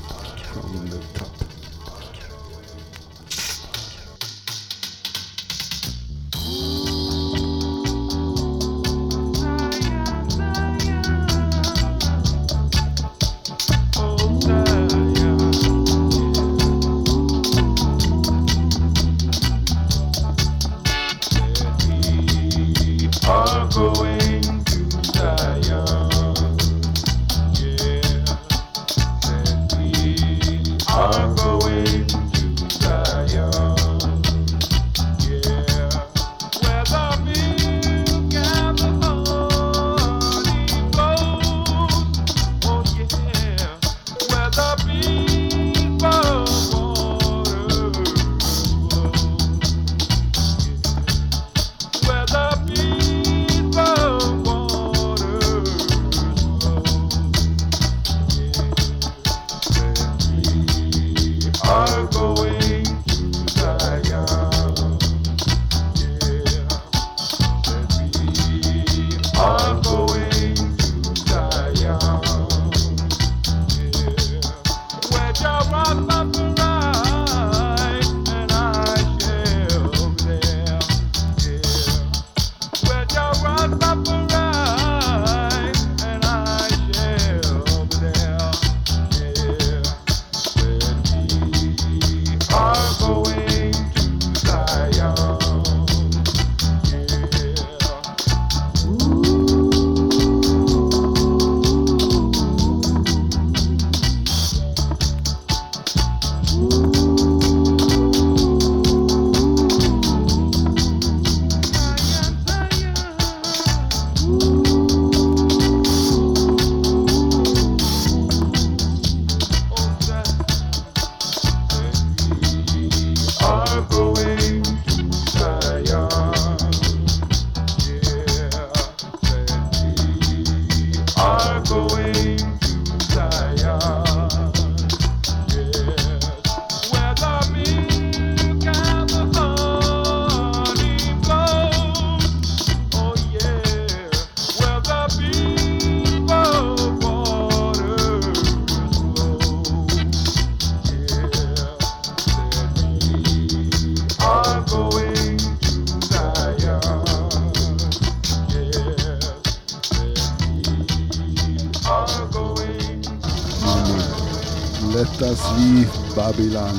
Babylon. 166.20 166.76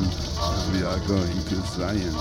We 0.72 0.84
are 0.84 0.99
going 1.07 1.43
to 1.45 1.55
Zion. 1.73 2.13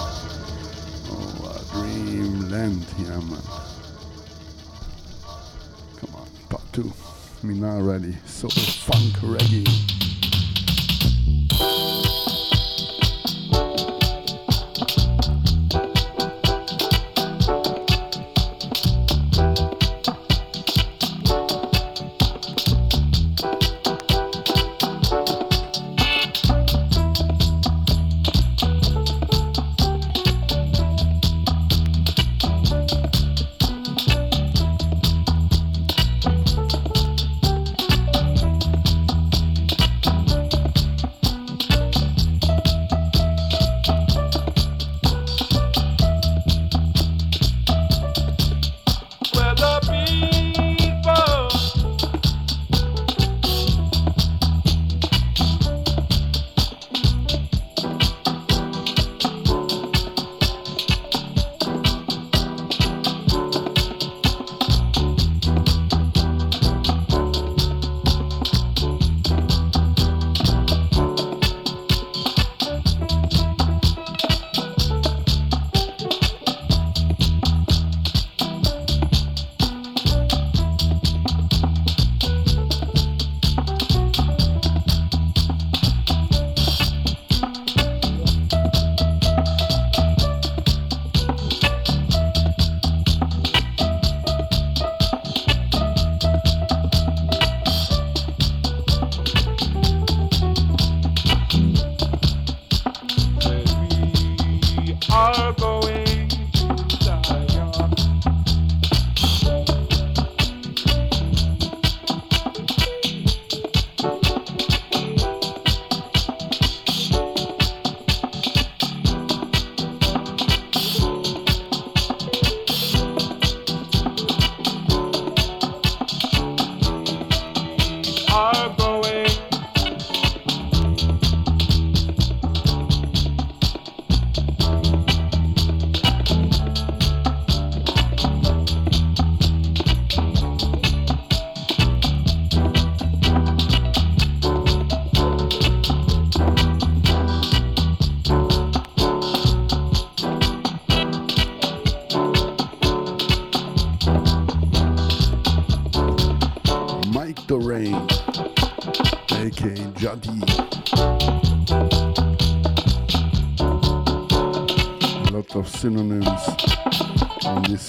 Oh, 1.12 1.52
a 1.52 1.74
dreamland 1.74 2.82
here, 2.96 3.08
man. 3.08 3.42
Come 5.98 6.14
on, 6.14 6.26
part 6.48 6.62
two. 6.72 6.90
Me 7.42 7.52
now 7.52 7.78
ready. 7.78 8.16
So 8.24 8.48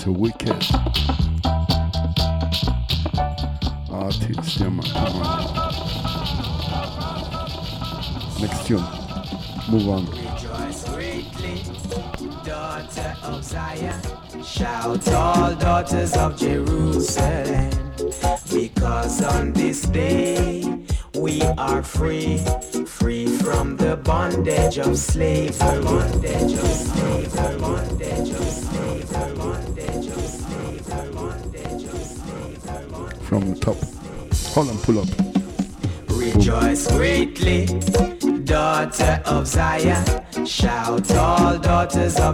on 0.05 0.13
this 0.13 0.19
wicked 0.19 0.49
artist. 3.91 4.59
Yeah, 4.59 4.69
man, 4.69 4.83
come 4.83 5.21
on. 5.21 5.43
Next 8.41 8.65
tune. 8.65 8.83
Move 9.69 9.89
on. 9.89 10.05
Rejoice 10.09 10.83
greatly, 10.89 11.63
daughter 12.45 13.15
of 13.23 13.43
Zion. 13.43 14.01
Shout 14.43 15.07
all 15.09 15.55
daughters 15.55 16.13
of 16.13 16.37
Jerusalem. 16.37 17.69
Because 18.51 19.23
on 19.23 19.53
this 19.53 19.83
day 19.83 20.63
we 21.15 21.41
are 21.41 21.83
free, 21.83 22.39
free 22.85 23.27
from 23.27 23.77
the 23.77 23.97
bondage 23.97 24.77
of 24.79 24.97
slavery. 24.97 25.83
Bondage 25.83 26.53
of 26.53 26.80
all 41.95 42.30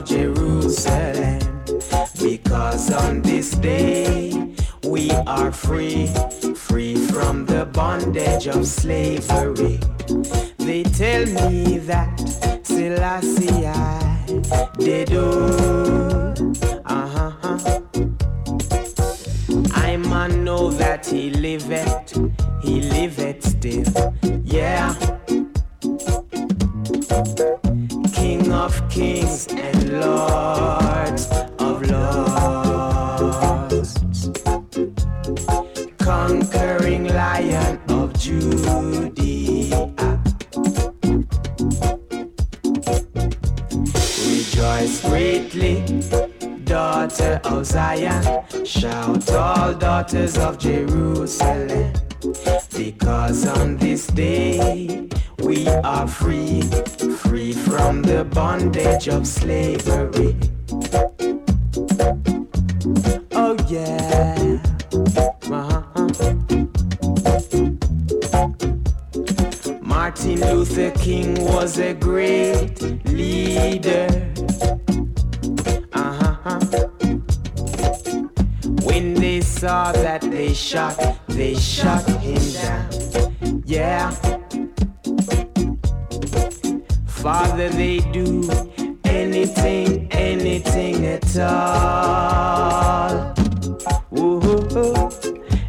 anything, 90.57 91.05
at 91.05 91.37
all. 91.37 93.33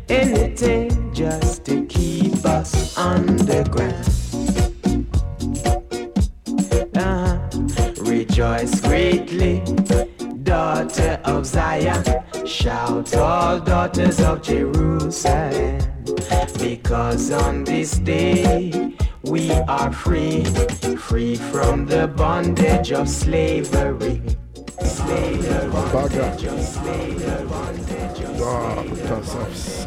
Anything 0.09 1.13
just 1.13 1.65
to 1.67 1.85
keep 1.87 2.45
us 2.47 2.97
underground. 2.97 4.07
Uh-huh. 6.97 7.39
Rejoice 8.03 8.81
greatly, 8.81 9.63
daughter 10.43 11.21
of 11.25 11.45
Zion. 11.45 12.05
Shout 12.47 13.15
all 13.15 13.61
daughters 13.61 14.21
of 14.21 14.43
Jerusalem. 14.43 15.81
Because 16.59 17.31
on 17.31 17.65
this 17.65 17.99
day 17.99 18.97
we 19.25 19.51
are 19.53 19.93
free, 19.93 20.45
free 20.97 21.37
from 21.37 21.85
the 21.87 22.09
bondage 22.09 22.93
of 22.93 23.09
slavery. 23.09 24.38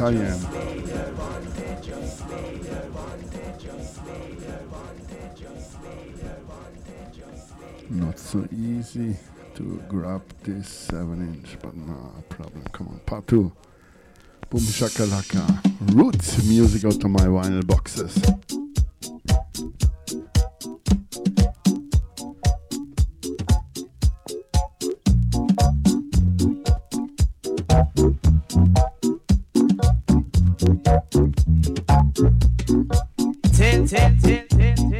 Zion. 0.02 0.40
Not 7.90 8.18
so 8.18 8.48
easy 8.50 9.16
to 9.54 9.82
grab 9.88 10.22
this 10.42 10.68
7 10.68 11.20
inch, 11.20 11.56
but 11.62 11.76
no 11.76 12.24
problem. 12.28 12.64
Come 12.72 12.88
on, 12.88 13.00
part 13.06 13.26
2. 13.28 13.52
Boom 14.50 14.60
shakalaka. 14.60 15.42
Roots 15.94 16.42
music 16.44 16.84
out 16.84 17.04
of 17.04 17.10
my 17.10 17.26
vinyl 17.26 17.66
boxes. 17.66 18.20
Ten, 33.56 33.86
ten, 33.86 34.18
ten, 34.18 34.46
ten, 34.48 34.91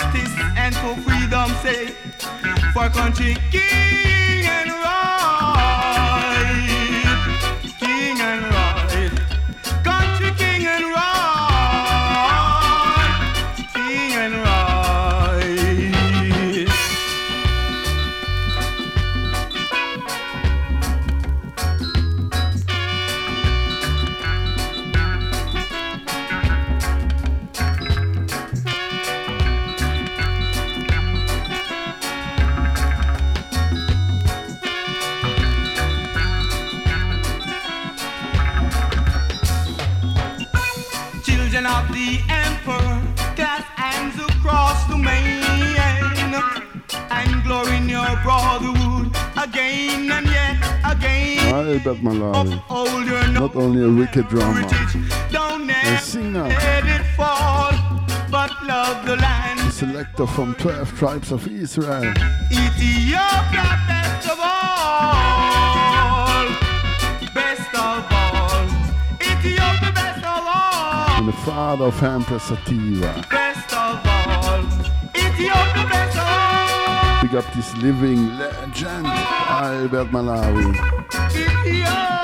justice 0.00 0.32
and 0.56 0.74
for 0.76 0.94
freedom's 1.02 1.56
sake, 1.60 1.96
for 2.72 2.88
country 2.88 3.36
keep. 3.50 4.19
Wicked 54.00 54.28
drama. 54.28 54.66
A 55.84 55.98
singer. 55.98 56.46
A 56.46 56.50
selector 59.70 60.26
from 60.26 60.54
12 60.54 60.98
tribes 60.98 61.30
of 61.32 61.46
Israel. 61.46 62.12
Ethiopia, 62.50 63.78
best 63.86 64.30
of 64.30 64.38
all. 64.40 66.46
Best 67.34 67.74
of 67.74 68.06
all. 68.10 68.66
Ethiopia, 69.20 69.92
best 69.94 70.24
of 70.24 70.26
all. 70.26 71.18
And 71.18 71.28
the 71.28 71.32
father 71.44 71.84
of 71.84 71.94
Hempress 71.94 72.48
Sativa. 72.48 73.22
Best 73.30 73.72
of 73.72 74.06
all. 74.06 74.64
Ethiopia, 75.14 75.86
best 75.88 76.18
of 76.18 76.26
all. 76.26 77.22
Big 77.22 77.34
up 77.36 77.46
this 77.54 77.72
living 77.76 78.36
legend, 78.38 79.06
Albert 79.06 80.10
Malawi. 80.10 80.99
Ethiopia. 81.66 82.19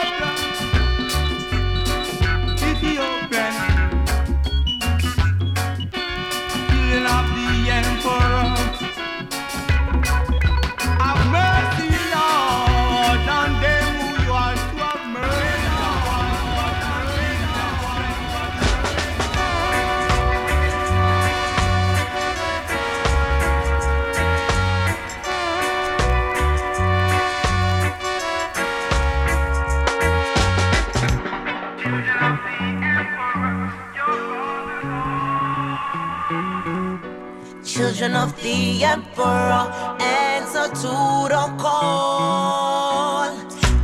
Of 38.14 38.40
the 38.42 38.84
emperor, 38.84 39.72
answer 40.00 40.68
to 40.68 40.92
the 41.32 41.54
call. 41.58 43.34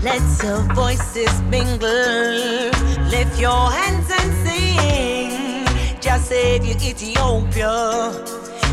Let 0.03 0.23
your 0.43 0.61
voices 0.75 1.41
mingle, 1.43 2.71
lift 3.11 3.41
your 3.41 3.71
hands 3.71 4.11
and 4.19 4.33
sing. 4.45 6.01
Just 6.01 6.27
save 6.29 6.65
you, 6.65 6.75
Ethiopia. 6.75 8.13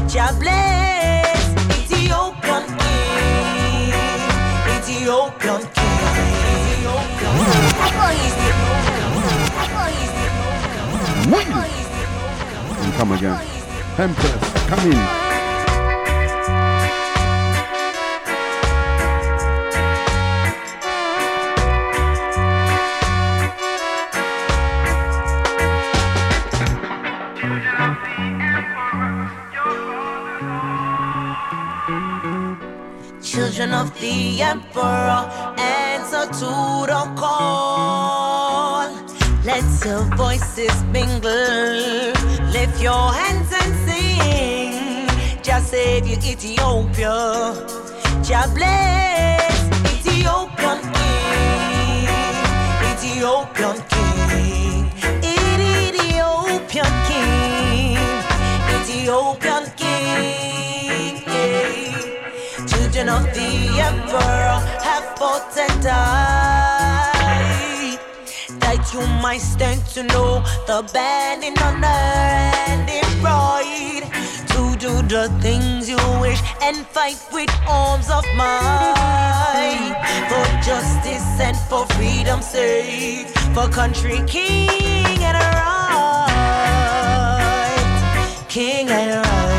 Jah 0.07 0.33
bless 0.39 1.39
Ethiopian 1.79 2.65
king, 2.77 3.93
Ethiopian 4.77 5.61
king. 5.61 5.89
Come 12.97 13.11
again. 13.13 13.39
Empress, 13.97 14.67
come 14.67 14.91
in. 14.91 15.18
Of 33.79 33.97
the 34.01 34.41
emperor 34.41 35.21
answer 35.57 36.25
to 36.41 36.51
the 36.91 37.03
call. 37.15 38.89
Let 39.45 39.63
your 39.85 40.03
voices 40.17 40.83
mingle, 40.91 42.11
lift 42.51 42.81
your 42.81 43.13
hands 43.13 43.49
and 43.61 43.71
sing. 43.87 45.41
Just 45.41 45.69
save 45.69 46.05
you, 46.05 46.17
Ethiopia. 46.17 47.53
Just 48.21 48.53
bless 48.53 49.38
of 63.09 63.25
the 63.33 63.81
emperor 63.89 64.59
have 64.85 65.05
fought 65.17 65.57
and 65.57 65.81
died. 65.81 67.09
That 68.59 68.93
you 68.93 69.01
might 69.21 69.41
stand 69.41 69.85
to 69.95 70.03
know 70.03 70.43
the 70.67 70.83
band 70.93 71.43
in 71.43 71.57
honor 71.59 71.87
and 71.87 72.89
pride. 73.21 74.05
To 74.53 74.75
do 74.77 75.01
the 75.07 75.29
things 75.41 75.89
you 75.89 75.97
wish 76.21 76.41
and 76.61 76.85
fight 76.87 77.19
with 77.33 77.49
arms 77.67 78.09
of 78.09 78.25
might. 78.35 79.95
For 80.29 80.45
justice 80.61 81.39
and 81.39 81.57
for 81.69 81.85
freedom's 81.95 82.47
sake. 82.47 83.27
For 83.55 83.67
country, 83.69 84.21
king 84.27 85.23
and 85.23 85.37
right. 85.37 86.29
King 88.47 88.89
and 88.89 89.25
right. 89.25 89.58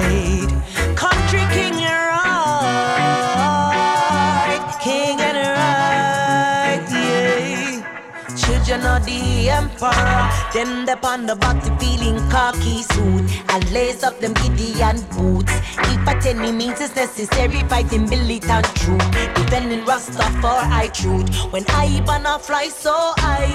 Emperor. 9.50 10.30
Them 10.52 10.86
the 10.86 10.98
on 11.06 11.26
the 11.26 11.36
body 11.36 11.70
feeling 11.78 12.18
khaki 12.30 12.82
suit 12.82 13.24
and 13.50 13.72
lace 13.72 14.02
up 14.02 14.18
them 14.20 14.34
Gideon 14.34 15.00
boots. 15.12 15.52
If 15.92 16.08
at 16.08 16.24
any 16.26 16.52
means 16.52 16.80
it's 16.80 16.94
necessary, 16.94 17.60
fighting 17.68 18.08
militant 18.08 18.66
troop, 18.76 19.02
defending 19.34 19.84
Rastafari 19.84 20.92
truth. 20.94 21.28
When 21.52 21.64
I 21.68 22.00
banner 22.06 22.38
fly 22.38 22.68
so 22.68 22.94
high, 23.18 23.50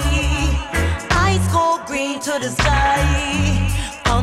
eyes 1.10 1.46
go 1.52 1.80
green 1.86 2.20
to 2.20 2.38
the 2.38 2.50
sky 2.50 3.56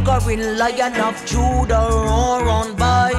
conquering 0.06 0.58
lion 0.58 0.96
of 1.00 1.16
Judah, 1.26 1.88
roar 1.92 2.48
on 2.48 2.76
by. 2.76 3.12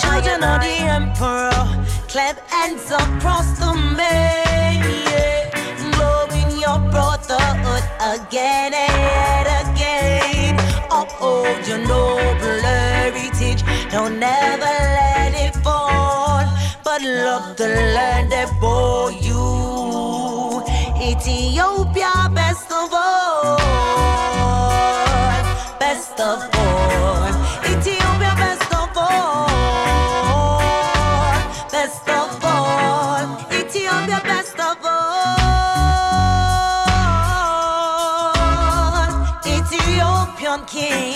Children 0.00 0.42
of 0.42 0.60
the 0.60 0.76
emperor, 0.96 1.86
clap 2.08 2.38
hands 2.50 2.90
across 2.90 3.58
the 3.58 3.74
main. 3.96 5.13
Glowing 6.94 7.18
your 7.18 7.26
brotherhood 7.26 7.84
again 8.00 8.72
and 8.72 9.46
again. 9.62 10.54
Uphold 10.90 11.66
your 11.66 11.78
noble 11.78 12.60
heritage, 12.62 13.62
don't 13.90 14.18
never 14.20 14.64
let 14.64 15.34
it 15.34 15.56
fall. 15.56 16.44
But 16.84 17.02
love 17.02 17.56
the 17.56 17.66
land 17.66 18.30
that 18.30 18.48
bore 18.60 19.10
you. 19.10 20.62
Ethiopia, 21.02 22.30
best 22.32 22.70
of 22.70 22.90
all 22.92 24.04
best 25.94 26.20
of 26.20 26.40
all. 26.58 27.53
Ethiopian 40.74 41.13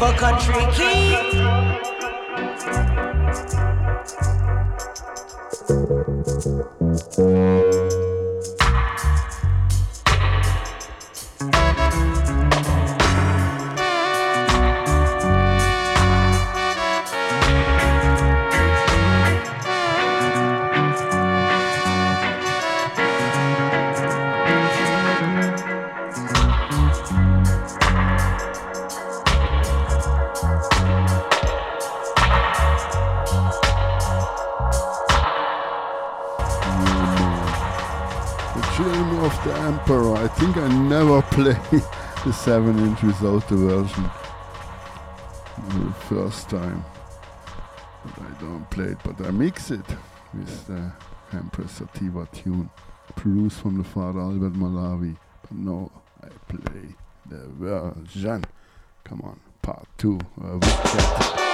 For 0.00 0.12
country 0.14 0.66
king. 0.72 1.39
Play 41.40 41.56
the 42.26 42.32
7 42.34 42.78
inch 42.80 43.02
without 43.02 43.48
the 43.48 43.56
version. 43.56 44.10
The 45.68 45.92
first 46.06 46.50
time. 46.50 46.84
But 48.04 48.24
I 48.26 48.40
don't 48.42 48.68
play 48.68 48.88
it, 48.88 48.98
but 49.02 49.26
I 49.26 49.30
mix 49.30 49.70
it 49.70 49.86
with 50.34 50.66
the 50.66 50.92
Hempress 51.32 51.70
Sativa 51.70 52.28
tune. 52.30 52.68
Produced 53.16 53.62
from 53.62 53.78
the 53.78 53.84
father 53.84 54.20
Albert 54.20 54.52
Malawi. 54.52 55.16
But 55.40 55.52
no, 55.52 55.90
I 56.22 56.28
play 56.46 56.94
the 57.30 57.48
version. 57.58 58.44
Come 59.04 59.22
on, 59.22 59.40
part 59.62 59.88
2. 59.96 60.18
Uh, 60.44 61.46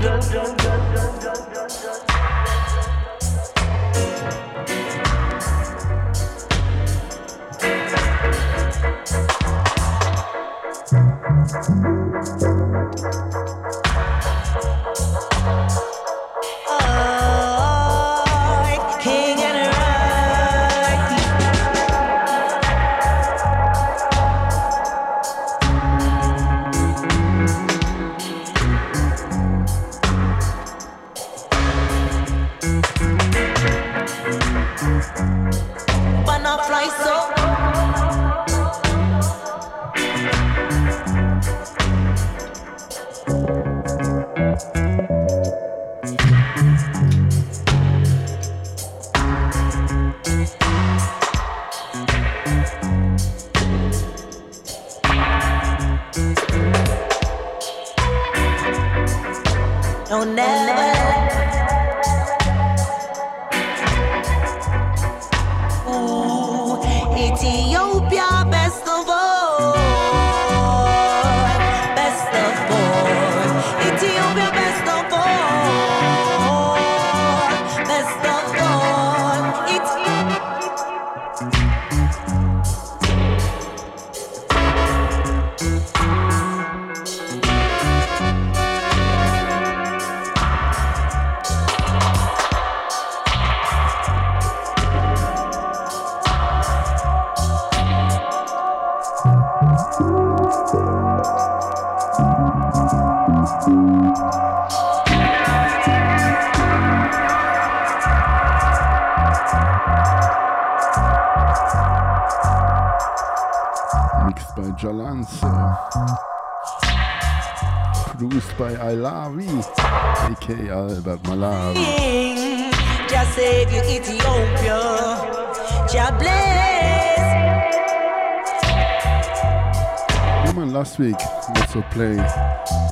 Wanna 0.00 0.22
fly 0.22 1.18
so 1.20 1.27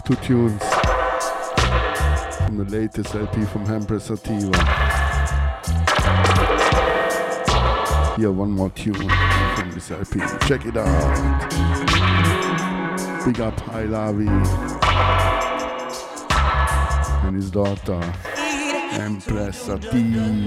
two 0.04 0.14
tunes 0.16 0.62
from 2.38 2.56
the 2.58 2.64
latest 2.68 3.14
LP 3.14 3.44
from 3.46 3.66
Hempress 3.66 4.02
Sativa. 4.02 4.52
Here, 8.16 8.30
one 8.30 8.50
more 8.50 8.70
tune 8.70 8.94
from 8.94 9.70
this 9.72 9.90
LP. 9.90 10.20
Check 10.46 10.64
it 10.64 10.76
out. 10.76 11.56
Big 13.24 13.40
up 13.40 13.58
High 13.60 13.86
Lavi 13.86 14.28
and 17.26 17.36
his 17.36 17.50
daughter, 17.50 18.00
Hempress 18.92 19.54
Sativa. 19.54 20.46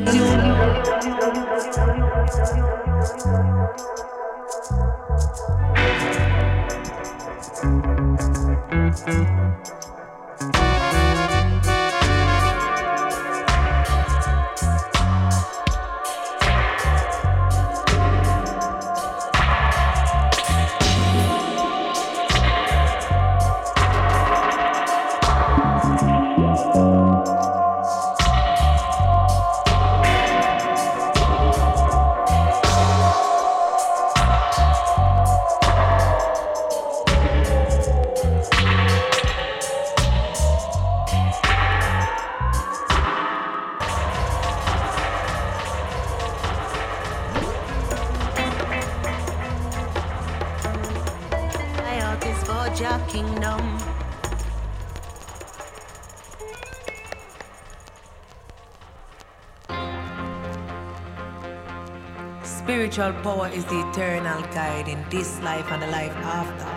Spiritual 63.00 63.24
power 63.24 63.48
is 63.48 63.64
the 63.64 63.80
eternal 63.90 64.42
guide 64.54 64.90
in 64.90 65.02
this 65.10 65.40
life 65.40 65.72
and 65.72 65.82
the 65.82 65.88
life 65.88 66.12
after. 66.18 66.68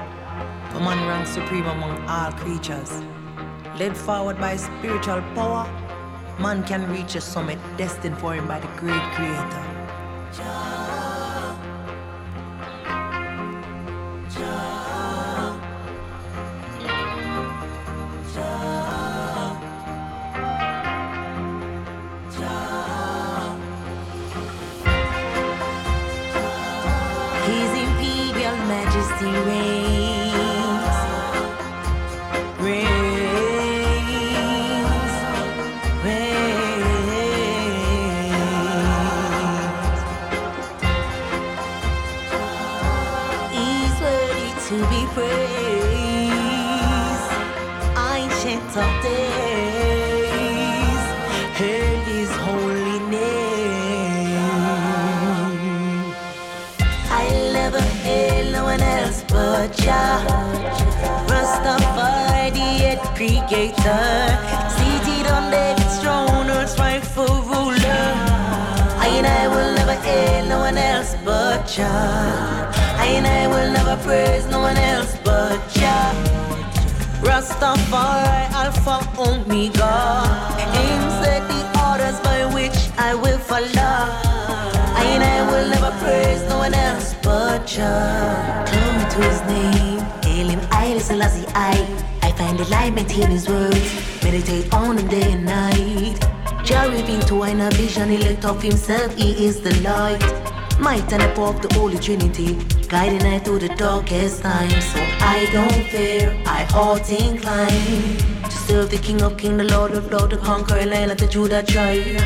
For 0.72 0.78
man 0.78 1.04
ranks 1.08 1.30
supreme 1.30 1.66
among 1.66 1.98
all 2.06 2.30
creatures. 2.30 3.02
Led 3.76 3.96
forward 3.96 4.38
by 4.38 4.54
spiritual 4.54 5.20
power, 5.34 5.66
man 6.38 6.62
can 6.62 6.88
reach 6.92 7.16
a 7.16 7.20
summit 7.20 7.58
destined 7.76 8.16
for 8.18 8.34
him 8.34 8.46
by 8.46 8.60
the 8.60 8.68
great 8.78 9.02
creator. 9.16 9.61
is 29.02 29.08
the 29.20 29.32
rain. 29.46 29.91
Jah, 59.82 60.22
Rastafari, 61.26 62.52
the 62.54 62.68
head 62.82 63.00
creator, 63.16 64.04
seated 64.76 65.26
on 65.26 65.50
David's 65.50 65.98
throne, 66.00 66.48
Earth's 66.50 66.78
rightful 66.78 67.26
ruler. 67.50 68.06
I 69.04 69.08
and 69.18 69.26
I 69.26 69.48
will 69.48 69.74
never 69.74 69.94
hail 69.94 70.46
no 70.46 70.58
one 70.60 70.78
else 70.78 71.16
but 71.24 71.66
Jah. 71.66 72.70
I 72.96 73.06
and 73.18 73.26
I 73.26 73.48
will 73.48 73.72
never 73.72 73.96
praise 74.04 74.46
no 74.46 74.60
one 74.60 74.76
else 74.76 75.16
but 75.24 75.58
Jah. 75.74 76.14
Rastafari, 77.20 78.50
Alpha 78.62 78.96
Omega, 79.18 79.94
aim 80.78 81.02
set 81.20 81.42
the 81.50 81.60
orders 81.86 82.20
by 82.20 82.46
which 82.54 82.78
I 82.98 83.14
will 83.16 83.38
follow. 83.38 83.98
I 84.94 85.04
and 85.14 85.24
I 85.24 85.38
will 85.50 85.68
never 85.68 85.90
praise 86.04 86.42
no 86.48 86.58
one 86.58 86.74
else 86.74 87.14
but 87.22 87.66
Jah 87.66 88.71
himself, 98.62 99.14
he 99.16 99.46
is 99.46 99.60
the 99.60 99.74
light. 99.80 100.20
Might 100.80 101.12
and 101.12 101.22
the 101.22 101.40
of 101.42 101.60
the 101.62 101.72
Holy 101.74 101.98
Trinity, 101.98 102.54
guiding 102.88 103.24
I 103.26 103.38
through 103.38 103.60
the 103.60 103.74
darkest 103.76 104.42
times. 104.42 104.84
So 104.92 105.00
I 105.20 105.48
don't 105.52 105.84
fear, 105.90 106.32
I 106.46 106.66
ought 106.74 107.08
incline 107.10 108.16
to 108.42 108.56
serve 108.66 108.90
the 108.90 108.98
King 108.98 109.22
of 109.22 109.36
Kings, 109.36 109.58
the 109.58 109.64
Lord 109.76 109.92
of 109.92 110.10
Lords, 110.10 110.30
the 110.30 110.38
conquering 110.38 110.90
land 110.90 111.10
of 111.10 111.18
the 111.18 111.26
Judah 111.26 111.62
tribe. 111.62 112.20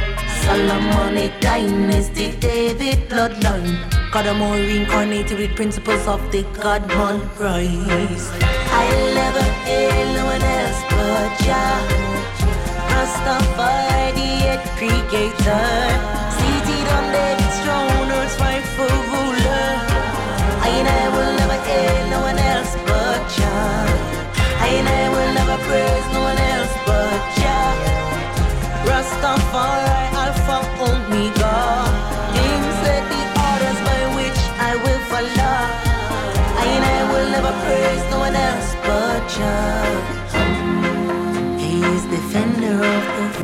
Solomonic 0.45 1.41
dynasty, 1.41 2.37
David 2.37 3.09
bloodline. 3.09 3.77
God, 4.13 4.27
I'm 4.27 4.41
reincarnated 4.41 5.39
with 5.39 5.57
principles 5.57 6.07
of 6.07 6.21
the 6.31 6.43
God 6.63 6.87
man 6.89 7.21
Christ. 7.31 8.46
I 8.81 8.85
never 9.21 9.47
hail 9.67 10.07
no 10.17 10.25
one 10.33 10.43
else 10.43 10.81
but 10.91 11.47
the 13.27 13.39
creator. 14.79 15.67
Seated 16.39 16.87
on 16.97 17.05
David's 17.13 17.59
throne, 17.65 18.11
rightful 18.41 18.97
ruler. 19.13 19.69
I 20.67 20.69
and 20.79 20.89
I 20.89 21.05
will 21.15 21.33
never 21.41 21.59
hail 21.69 22.11
no 22.11 22.21
one 22.29 22.39
else 22.39 22.75
but. 22.87 23.21
I 24.65 24.69
and 24.79 24.89
I 24.89 25.05
will 25.15 25.33
never 25.39 25.59
praise 25.69 26.07
no 26.15 26.21
one 26.31 26.39
else 26.53 26.75
but 26.87 27.21
Jah. 27.39 27.76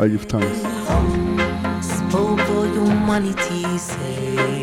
I 0.01 0.09
give 0.09 0.25
thanks. 0.25 0.59
Spoke 1.87 2.41
for 2.41 2.67
humanity, 2.67 3.79
say. 3.79 4.63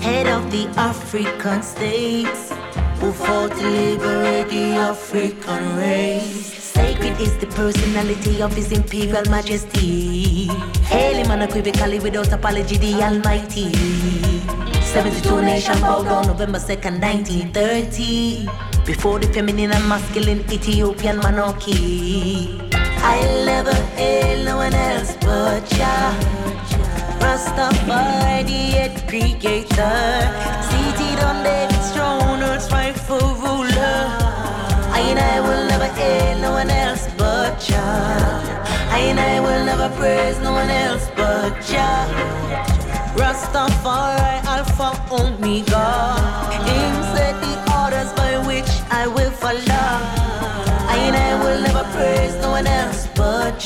Head 0.00 0.26
of 0.28 0.50
the 0.50 0.68
African 0.76 1.62
states 1.62 2.52
who 3.00 3.12
fought 3.12 3.50
to 3.52 3.68
liberate 3.68 4.48
the 4.50 4.74
African 4.74 5.76
race. 5.76 6.52
Sacred 6.62 7.18
is 7.20 7.36
the 7.38 7.46
personality 7.46 8.42
of 8.42 8.54
His 8.54 8.72
Imperial 8.72 9.24
Majesty. 9.30 10.46
Hail 10.84 11.24
him 11.24 11.30
unequivocally 11.30 12.00
without 12.00 12.32
apology, 12.32 12.76
the 12.76 13.02
Almighty. 13.02 13.72
72 14.84 15.42
nations 15.42 15.80
bowed 15.80 16.04
down 16.04 16.26
November 16.26 16.58
2nd, 16.58 17.00
1930. 17.00 18.69
Before 18.84 19.18
the 19.18 19.28
feminine 19.32 19.72
and 19.72 19.88
masculine 19.88 20.40
Ethiopian 20.50 21.18
monarchy. 21.18 22.58
I'll 23.02 23.44
never 23.46 23.74
hail 23.96 24.44
no 24.44 24.56
one 24.56 24.74
else 24.74 25.16
but 25.20 25.64
Jah. 25.70 26.12
Rastafari, 27.20 28.94
the 28.94 29.00
creator. 29.08 29.96
Seated 30.68 31.22
on 31.24 31.44
David's 31.44 31.92
throne, 31.92 32.42
earth's 32.42 32.70
rightful 32.72 33.18
ruler. 33.18 34.00
I 34.92 35.00
and 35.10 35.18
I 35.18 35.40
will 35.40 35.66
never 35.68 35.86
hail 35.86 36.38
no 36.40 36.52
one 36.52 36.70
else 36.70 37.06
but 37.16 37.60
Jah. 37.60 38.60
I 38.90 38.98
and 39.10 39.20
I 39.20 39.40
will 39.40 39.64
never 39.64 39.88
praise 39.96 40.38
no 40.40 40.52
one 40.52 40.68
else 40.68 41.08
but 41.16 41.60
Jah. 41.62 42.06
Rastafari, 43.14 44.44
Alpha, 44.44 44.90
Omega. 45.12 45.86
Him 46.66 46.94
set 47.14 47.49
I 48.90 49.06
will 49.06 49.30
follow. 49.30 49.60
I 50.92 50.96
and 51.06 51.16
I 51.16 51.32
will 51.42 51.60
never 51.62 51.84
praise 51.92 52.34
no 52.42 52.50
one 52.50 52.66
else 52.66 53.08
but 53.14 53.64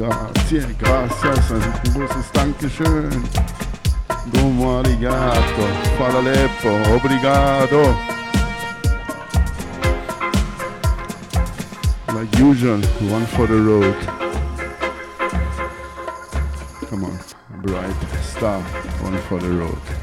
Jah. 0.00 0.30
Grazie, 0.34 0.74
gracias, 0.78 1.50
un 1.50 1.92
großes 1.92 2.32
Dankeschön. 2.32 3.22
Domo 4.32 4.78
arigato, 4.78 5.66
falaleppo, 5.98 6.70
obrigado. 6.94 7.94
Like 12.14 12.42
usual, 12.42 12.80
one 13.10 13.26
for 13.26 13.46
the 13.46 13.56
road. 13.56 13.96
Come 16.88 17.04
on, 17.04 17.18
bright 17.62 17.94
star, 18.22 18.62
one 19.02 19.18
for 19.28 19.38
the 19.38 19.48
road. 19.48 19.99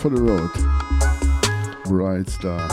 For 0.00 0.08
the 0.08 0.22
road. 0.22 0.50
Bright 1.84 2.26
Star. 2.30 2.66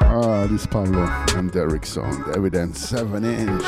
Ah, 0.00 0.46
this 0.48 0.66
Pablo 0.66 1.04
and 1.36 1.50
Derek 1.50 1.84
sound. 1.84 2.24
Evidence 2.36 2.78
7 2.88 3.24
inch. 3.24 3.62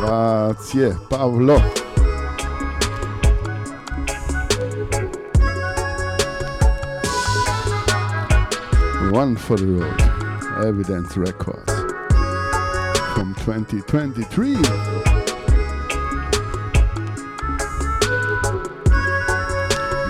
Grazie, 0.00 0.92
Pablo. 1.08 1.58
One 9.10 9.36
for 9.36 9.56
the 9.56 9.66
road. 9.66 10.66
Evidence 10.66 11.16
Records. 11.16 11.72
From 13.14 13.34
2023. 13.36 15.15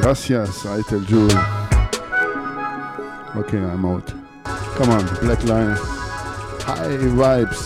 Gracias, 0.07 0.65
I 0.65 0.83
tell 0.83 1.03
you. 1.03 1.25
Okay, 3.41 3.59
I'm 3.59 3.85
out. 3.85 4.07
Come 4.77 4.91
on, 4.91 5.05
Black 5.17 5.43
Line. 5.43 5.75
High 6.61 6.97
vibes. 7.11 7.61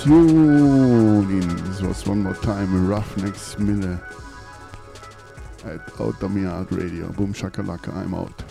Tune 0.00 1.28
in. 1.28 1.56
This 1.64 1.82
was 1.82 2.06
one 2.06 2.22
more 2.22 2.36
time. 2.36 2.68
Ruffneck 2.86 3.58
Miller 3.58 4.00
at 5.64 5.80
Out 6.00 6.22
of 6.22 6.70
Radio. 6.70 7.08
Boom 7.08 7.34
shakalaka, 7.34 7.92
I'm 7.96 8.14
out. 8.14 8.43